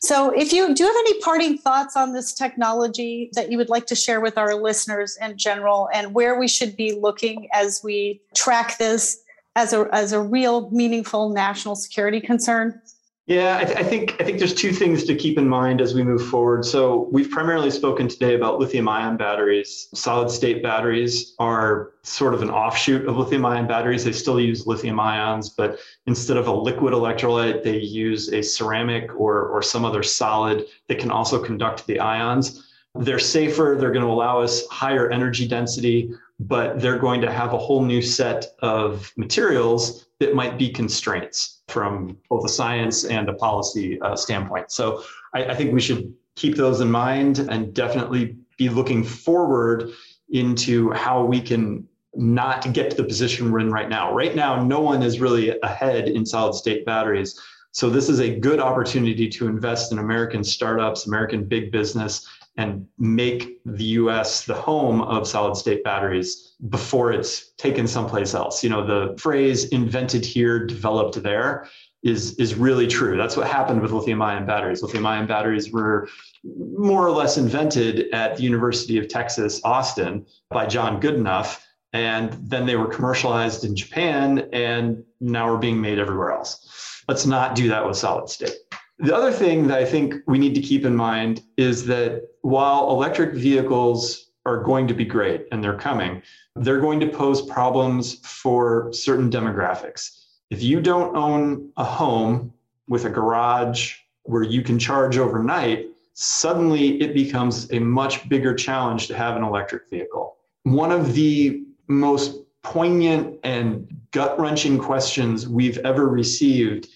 So, 0.00 0.30
if 0.30 0.52
you 0.52 0.74
do 0.74 0.84
you 0.84 0.88
have 0.88 0.96
any 1.00 1.20
parting 1.20 1.58
thoughts 1.58 1.96
on 1.96 2.12
this 2.12 2.32
technology 2.32 3.30
that 3.34 3.50
you 3.50 3.58
would 3.58 3.68
like 3.68 3.86
to 3.86 3.94
share 3.94 4.20
with 4.20 4.38
our 4.38 4.54
listeners 4.54 5.18
in 5.20 5.36
general 5.36 5.88
and 5.92 6.14
where 6.14 6.38
we 6.38 6.48
should 6.48 6.76
be 6.76 6.92
looking 6.92 7.48
as 7.52 7.80
we 7.82 8.20
track 8.34 8.78
this 8.78 9.20
as 9.56 9.72
a, 9.72 9.88
as 9.92 10.12
a 10.12 10.20
real 10.20 10.70
meaningful 10.70 11.30
national 11.30 11.74
security 11.74 12.20
concern? 12.20 12.80
Yeah, 13.28 13.58
I, 13.58 13.64
th- 13.64 13.76
I, 13.76 13.82
think 13.82 14.16
I 14.18 14.24
think 14.24 14.38
there's 14.38 14.54
two 14.54 14.72
things 14.72 15.04
to 15.04 15.14
keep 15.14 15.36
in 15.36 15.46
mind 15.46 15.82
as 15.82 15.92
we 15.92 16.02
move 16.02 16.26
forward. 16.28 16.64
So 16.64 17.10
we've 17.12 17.30
primarily 17.30 17.70
spoken 17.70 18.08
today 18.08 18.34
about 18.34 18.58
lithium-ion 18.58 19.18
batteries. 19.18 19.88
Solid-state 19.92 20.62
batteries 20.62 21.34
are 21.38 21.92
sort 22.00 22.32
of 22.32 22.40
an 22.40 22.48
offshoot 22.48 23.06
of 23.06 23.18
lithium-ion 23.18 23.66
batteries. 23.66 24.02
They 24.02 24.12
still 24.12 24.40
use 24.40 24.66
lithium 24.66 24.98
ions, 24.98 25.50
but 25.50 25.78
instead 26.06 26.38
of 26.38 26.48
a 26.48 26.52
liquid 26.52 26.94
electrolyte, 26.94 27.62
they 27.62 27.76
use 27.76 28.32
a 28.32 28.42
ceramic 28.42 29.14
or 29.14 29.48
or 29.48 29.60
some 29.60 29.84
other 29.84 30.02
solid 30.02 30.64
that 30.86 30.98
can 30.98 31.10
also 31.10 31.38
conduct 31.44 31.86
the 31.86 32.00
ions. 32.00 32.66
They're 32.94 33.18
safer. 33.18 33.76
They're 33.78 33.92
going 33.92 34.06
to 34.06 34.10
allow 34.10 34.40
us 34.40 34.66
higher 34.68 35.10
energy 35.10 35.46
density, 35.46 36.14
but 36.40 36.80
they're 36.80 36.98
going 36.98 37.20
to 37.20 37.30
have 37.30 37.52
a 37.52 37.58
whole 37.58 37.84
new 37.84 38.00
set 38.00 38.46
of 38.60 39.12
materials 39.18 40.07
that 40.20 40.34
might 40.34 40.58
be 40.58 40.68
constraints 40.70 41.62
from 41.68 42.16
both 42.28 42.44
a 42.44 42.48
science 42.48 43.04
and 43.04 43.28
a 43.28 43.34
policy 43.34 44.00
uh, 44.00 44.16
standpoint. 44.16 44.70
So 44.70 45.04
I, 45.34 45.46
I 45.46 45.54
think 45.54 45.72
we 45.72 45.80
should 45.80 46.12
keep 46.34 46.56
those 46.56 46.80
in 46.80 46.90
mind 46.90 47.38
and 47.38 47.74
definitely 47.74 48.36
be 48.56 48.68
looking 48.68 49.04
forward 49.04 49.90
into 50.30 50.90
how 50.92 51.24
we 51.24 51.40
can 51.40 51.86
not 52.14 52.72
get 52.72 52.90
to 52.90 52.96
the 52.96 53.04
position 53.04 53.50
we're 53.50 53.60
in 53.60 53.70
right 53.70 53.88
now. 53.88 54.12
Right 54.12 54.34
now, 54.34 54.62
no 54.62 54.80
one 54.80 55.02
is 55.02 55.20
really 55.20 55.58
ahead 55.60 56.08
in 56.08 56.26
solid 56.26 56.54
state 56.54 56.84
batteries. 56.84 57.40
So 57.72 57.90
this 57.90 58.08
is 58.08 58.20
a 58.20 58.38
good 58.38 58.60
opportunity 58.60 59.28
to 59.28 59.46
invest 59.46 59.92
in 59.92 59.98
American 59.98 60.42
startups, 60.42 61.06
American 61.06 61.44
big 61.44 61.70
business, 61.70 62.26
and 62.56 62.86
make 62.98 63.60
the 63.64 63.84
US 63.84 64.44
the 64.44 64.54
home 64.54 65.00
of 65.00 65.28
solid 65.28 65.56
state 65.56 65.84
batteries 65.84 66.56
before 66.68 67.12
it's 67.12 67.52
taken 67.52 67.86
someplace 67.86 68.34
else. 68.34 68.64
You 68.64 68.70
know, 68.70 68.84
the 68.84 69.16
phrase 69.16 69.66
invented 69.66 70.24
here, 70.24 70.66
developed 70.66 71.22
there 71.22 71.68
is, 72.02 72.34
is 72.34 72.56
really 72.56 72.88
true. 72.88 73.16
That's 73.16 73.36
what 73.36 73.46
happened 73.46 73.80
with 73.80 73.92
lithium 73.92 74.20
ion 74.22 74.44
batteries. 74.44 74.82
Lithium 74.82 75.06
ion 75.06 75.26
batteries 75.26 75.70
were 75.70 76.08
more 76.44 77.06
or 77.06 77.12
less 77.12 77.38
invented 77.38 78.10
at 78.12 78.36
the 78.36 78.42
University 78.42 78.98
of 78.98 79.08
Texas, 79.08 79.60
Austin 79.64 80.26
by 80.50 80.66
John 80.66 81.00
Goodenough. 81.00 81.60
And 81.92 82.32
then 82.42 82.66
they 82.66 82.76
were 82.76 82.88
commercialized 82.88 83.64
in 83.64 83.76
Japan 83.76 84.48
and 84.52 85.04
now 85.20 85.48
are 85.48 85.58
being 85.58 85.80
made 85.80 85.98
everywhere 85.98 86.32
else. 86.32 86.87
Let's 87.08 87.24
not 87.24 87.54
do 87.54 87.68
that 87.68 87.86
with 87.86 87.96
solid 87.96 88.28
state. 88.28 88.54
The 88.98 89.16
other 89.16 89.32
thing 89.32 89.66
that 89.68 89.78
I 89.78 89.84
think 89.84 90.14
we 90.26 90.38
need 90.38 90.54
to 90.54 90.60
keep 90.60 90.84
in 90.84 90.94
mind 90.94 91.42
is 91.56 91.86
that 91.86 92.28
while 92.42 92.90
electric 92.90 93.34
vehicles 93.34 94.30
are 94.44 94.62
going 94.62 94.86
to 94.88 94.94
be 94.94 95.04
great 95.04 95.46
and 95.50 95.64
they're 95.64 95.78
coming, 95.78 96.22
they're 96.56 96.80
going 96.80 97.00
to 97.00 97.08
pose 97.08 97.42
problems 97.42 98.16
for 98.26 98.92
certain 98.92 99.30
demographics. 99.30 100.24
If 100.50 100.62
you 100.62 100.80
don't 100.80 101.16
own 101.16 101.70
a 101.76 101.84
home 101.84 102.52
with 102.88 103.04
a 103.04 103.10
garage 103.10 103.94
where 104.24 104.42
you 104.42 104.62
can 104.62 104.78
charge 104.78 105.16
overnight, 105.16 105.86
suddenly 106.14 107.00
it 107.00 107.14
becomes 107.14 107.70
a 107.72 107.78
much 107.78 108.28
bigger 108.28 108.54
challenge 108.54 109.06
to 109.06 109.16
have 109.16 109.36
an 109.36 109.44
electric 109.44 109.88
vehicle. 109.88 110.36
One 110.64 110.90
of 110.90 111.14
the 111.14 111.64
most 111.86 112.40
poignant 112.62 113.38
and 113.44 113.88
gut 114.10 114.38
wrenching 114.38 114.78
questions 114.78 115.48
we've 115.48 115.78
ever 115.78 116.08
received 116.08 116.88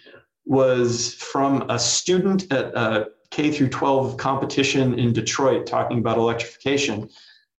was 0.44 1.14
from 1.14 1.68
a 1.70 1.78
student 1.78 2.52
at 2.52 2.74
a 2.74 3.08
K 3.30 3.50
through 3.50 3.70
12 3.70 4.16
competition 4.16 4.98
in 4.98 5.12
Detroit 5.12 5.66
talking 5.66 5.98
about 5.98 6.18
electrification. 6.18 7.08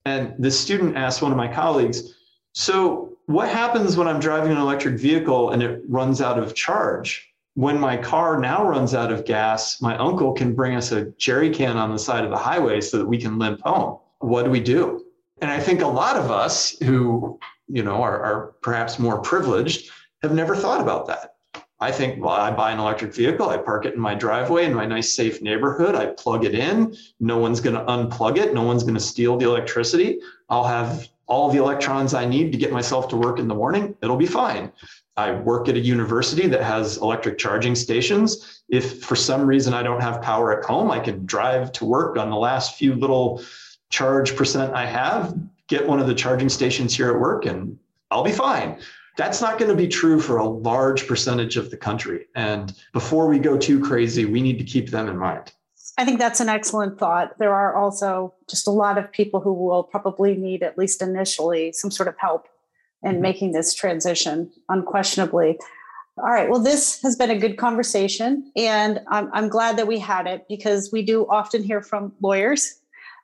And 0.05 0.35
the 0.39 0.51
student 0.51 0.97
asked 0.97 1.23
one 1.23 1.33
of 1.33 1.39
my 1.39 1.49
colleagues, 1.49 2.15
So, 2.53 3.17
what 3.27 3.49
happens 3.49 3.97
when 3.97 4.09
I'm 4.09 4.21
driving 4.21 4.53
an 4.53 4.59
electric 4.59 4.99
vehicle 4.99 5.51
and 5.51 5.63
it 5.63 5.83
runs 5.89 6.21
out 6.21 6.39
of 6.39 6.55
charge? 6.55 7.29
When 7.55 7.79
my 7.79 7.97
car 7.97 8.39
now 8.41 8.67
runs 8.67 8.95
out 8.95 9.13
of 9.13 9.25
gas, 9.25 9.81
my 9.81 9.97
uncle 9.97 10.33
can 10.33 10.55
bring 10.55 10.75
us 10.75 10.91
a 10.91 11.07
jerry 11.13 11.51
can 11.51 11.77
on 11.77 11.93
the 11.93 11.99
side 11.99 12.25
of 12.25 12.31
the 12.31 12.37
highway 12.37 12.81
so 12.81 12.99
that 12.99 13.07
we 13.07 13.19
can 13.19 13.39
limp 13.39 13.61
home. 13.63 13.99
What 14.19 14.45
do 14.45 14.51
we 14.51 14.61
do? 14.61 15.05
And 15.41 15.51
I 15.51 15.61
think 15.61 15.83
a 15.83 15.87
lot 15.87 16.17
of 16.17 16.31
us 16.31 16.77
who, 16.81 17.39
you 17.69 17.83
know, 17.83 18.03
are, 18.03 18.21
are 18.23 18.55
perhaps 18.63 18.99
more 18.99 19.21
privileged 19.21 19.91
have 20.23 20.33
never 20.33 20.57
thought 20.57 20.81
about 20.81 21.07
that. 21.07 21.35
I 21.83 21.91
think, 21.91 22.23
well, 22.23 22.31
I 22.35 22.53
buy 22.53 22.71
an 22.71 22.79
electric 22.79 23.13
vehicle, 23.13 23.49
I 23.49 23.57
park 23.57 23.87
it 23.87 23.95
in 23.95 24.01
my 24.01 24.15
driveway 24.15 24.67
in 24.67 24.73
my 24.73 24.87
nice, 24.87 25.13
safe 25.13 25.43
neighborhood, 25.43 25.97
I 25.97 26.07
plug 26.07 26.45
it 26.45 26.55
in. 26.55 26.97
No 27.19 27.39
one's 27.39 27.61
going 27.61 27.75
to 27.75 27.83
unplug 27.87 28.39
it, 28.39 28.55
no 28.55 28.63
one's 28.63 28.85
going 28.85 28.95
to 28.95 29.01
steal 29.01 29.37
the 29.37 29.47
electricity. 29.47 30.21
I'll 30.49 30.63
have 30.63 31.09
all 31.27 31.51
the 31.51 31.59
electrons 31.59 32.15
I 32.15 32.25
need 32.25 32.53
to 32.53 32.59
get 32.59 32.71
myself 32.71 33.09
to 33.09 33.17
work 33.17 33.41
in 33.41 33.49
the 33.49 33.57
morning. 33.57 33.97
It'll 34.01 34.17
be 34.17 34.29
fine. 34.29 34.71
I 35.17 35.33
work 35.33 35.69
at 35.69 35.75
a 35.75 35.81
university 35.81 36.47
that 36.47 36.63
has 36.63 36.99
electric 36.99 37.37
charging 37.37 37.75
stations. 37.75 38.63
If 38.69 39.03
for 39.03 39.17
some 39.17 39.45
reason 39.45 39.75
I 39.75 39.83
don't 39.83 40.01
have 40.01 40.23
power 40.23 40.57
at 40.57 40.65
home, 40.65 40.89
I 40.89 41.01
can 41.01 41.27
drive 41.27 41.73
to 41.73 41.85
work 41.85 42.17
on 42.17 42.31
the 42.31 42.37
last 42.37 42.77
few 42.77 42.95
little 42.95 43.43
charge 43.91 44.37
percent 44.37 44.73
I 44.73 44.87
have, 44.87 45.37
get 45.67 45.85
one 45.85 45.99
of 45.99 46.07
the 46.07 46.15
charging 46.15 46.49
stations 46.49 46.95
here 46.95 47.11
at 47.11 47.19
work, 47.19 47.45
and 47.45 47.77
I'll 48.13 48.23
be 48.23 48.31
fine. 48.31 48.79
That's 49.17 49.41
not 49.41 49.59
going 49.59 49.71
to 49.71 49.77
be 49.77 49.89
true 49.89 50.21
for 50.21 50.39
a 50.39 50.47
large 50.47 51.07
percentage 51.07 51.57
of 51.57 51.71
the 51.71 51.77
country. 51.77 52.27
And 52.35 52.73
before 52.93 53.29
we 53.29 53.39
go 53.39 53.59
too 53.59 53.81
crazy, 53.81 54.25
we 54.25 54.41
need 54.41 54.59
to 54.59 54.65
keep 54.65 54.91
them 54.91 55.09
in 55.09 55.19
mind. 55.19 55.53
I 55.99 56.05
think 56.07 56.19
that's 56.19 56.41
an 56.41 56.49
excellent 56.49 56.99
thought. 56.99 57.39
There 57.39 57.55
are 57.55 57.77
also 57.77 58.33
just 58.49 58.67
a 58.67 58.71
lot 58.71 58.97
of 58.97 59.13
people 59.13 59.41
who 59.41 59.53
will 59.53 59.83
probably 59.83 60.35
need, 60.35 60.63
at 60.63 60.79
least 60.79 61.03
initially, 61.03 61.73
some 61.73 61.91
sort 61.91 62.09
of 62.09 62.17
help 62.19 62.49
in 63.03 63.13
mm-hmm. 63.13 63.21
making 63.21 63.53
this 63.53 63.75
transition, 63.75 64.51
unquestionably. 64.71 65.59
All 66.17 66.31
right. 66.31 66.49
Well, 66.49 66.61
this 66.61 67.01
has 67.03 67.17
been 67.17 67.31
a 67.31 67.39
good 67.39 67.57
conversation, 67.57 68.51
and 68.57 69.01
I'm, 69.09 69.31
I'm 69.33 69.49
glad 69.49 69.77
that 69.77 69.87
we 69.87 69.99
had 69.99 70.27
it 70.27 70.47
because 70.49 70.91
we 70.93 71.03
do 71.03 71.27
often 71.29 71.63
hear 71.63 71.83
from 71.83 72.13
lawyers. 72.21 72.79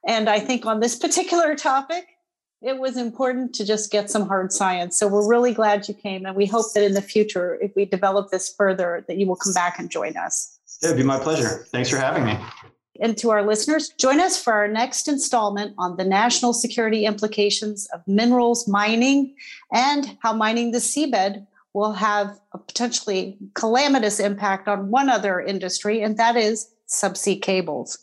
And 0.06 0.28
I 0.28 0.38
think 0.38 0.66
on 0.66 0.80
this 0.80 0.96
particular 0.96 1.54
topic, 1.54 2.17
it 2.60 2.78
was 2.78 2.96
important 2.96 3.54
to 3.54 3.64
just 3.64 3.90
get 3.90 4.10
some 4.10 4.26
hard 4.26 4.52
science. 4.52 4.98
So 4.98 5.06
we're 5.06 5.28
really 5.28 5.54
glad 5.54 5.88
you 5.88 5.94
came, 5.94 6.26
and 6.26 6.36
we 6.36 6.46
hope 6.46 6.66
that 6.74 6.84
in 6.84 6.94
the 6.94 7.02
future, 7.02 7.58
if 7.60 7.74
we 7.76 7.84
develop 7.84 8.30
this 8.30 8.52
further, 8.52 9.04
that 9.06 9.16
you 9.16 9.26
will 9.26 9.36
come 9.36 9.52
back 9.52 9.78
and 9.78 9.90
join 9.90 10.16
us. 10.16 10.58
It'd 10.82 10.96
be 10.96 11.02
my 11.02 11.18
pleasure. 11.18 11.66
Thanks 11.70 11.88
for 11.88 11.96
having 11.96 12.24
me. 12.24 12.38
And 13.00 13.16
to 13.18 13.30
our 13.30 13.46
listeners, 13.46 13.90
join 13.90 14.18
us 14.18 14.42
for 14.42 14.52
our 14.52 14.66
next 14.66 15.06
installment 15.06 15.74
on 15.78 15.96
the 15.96 16.04
national 16.04 16.52
security 16.52 17.04
implications 17.04 17.86
of 17.94 18.02
minerals 18.08 18.66
mining 18.66 19.36
and 19.72 20.18
how 20.20 20.32
mining 20.32 20.72
the 20.72 20.78
seabed 20.78 21.46
will 21.74 21.92
have 21.92 22.40
a 22.52 22.58
potentially 22.58 23.38
calamitous 23.54 24.18
impact 24.18 24.66
on 24.66 24.90
one 24.90 25.08
other 25.08 25.40
industry, 25.40 26.02
and 26.02 26.16
that 26.16 26.36
is 26.36 26.68
subsea 26.88 27.40
cables. 27.40 27.98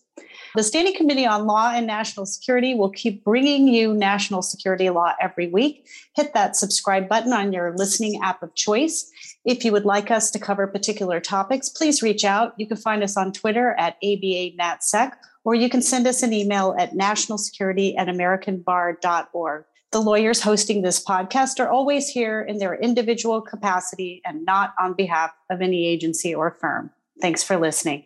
The 0.56 0.63
Standing 0.63 0.96
Committee 0.96 1.26
on 1.26 1.48
Law 1.48 1.74
and 1.76 1.86
National 1.86 2.26
Security 2.26 2.76
will 2.76 2.89
keep 2.89 3.26
bringing 3.26 3.68
you 3.68 3.94
national 3.94 4.41
security 4.41 4.89
law 4.89 5.12
every 5.20 5.50
week. 5.50 5.86
Hit 6.15 6.34
that 6.34 6.56
subscribe 6.56 7.10
button 7.10 7.34
on 7.34 7.52
your 7.52 7.76
listening 7.76 8.22
app 8.24 8.41
of 8.41 8.56
choice. 8.56 9.12
If 9.44 9.65
you 9.65 9.74
would 9.74 9.84
like 9.84 10.12
us 10.12 10.32
to 10.32 10.39
cover 10.39 10.65
particular 10.65 11.20
topics, 11.20 11.68
please 11.68 12.02
reach 12.02 12.24
out. 12.24 12.54
You 12.56 12.68
can 12.68 12.78
find 12.78 13.04
us 13.04 13.18
on 13.18 13.34
Twitter 13.34 13.76
at 13.78 14.02
ABANatSec, 14.02 15.12
or 15.44 15.56
you 15.56 15.70
can 15.70 15.82
send 15.82 16.08
us 16.08 16.24
an 16.24 16.32
email 16.32 16.74
at 16.80 16.94
nationalsecurity 16.94 17.98
at 17.98 18.08
americanbar.org. 18.08 19.65
The 19.91 20.00
lawyers 20.00 20.41
hosting 20.41 20.84
this 20.84 21.04
podcast 21.04 21.60
are 21.60 21.70
always 21.70 22.08
here 22.08 22.41
in 22.41 22.60
their 22.60 22.76
individual 22.76 23.41
capacity 23.41 24.22
and 24.24 24.46
not 24.46 24.74
on 24.80 24.94
behalf 24.94 25.32
of 25.50 25.62
any 25.62 25.86
agency 25.86 26.34
or 26.34 26.52
firm. 26.62 26.91
Thanks 27.20 27.44
for 27.44 27.58
listening. 27.58 28.06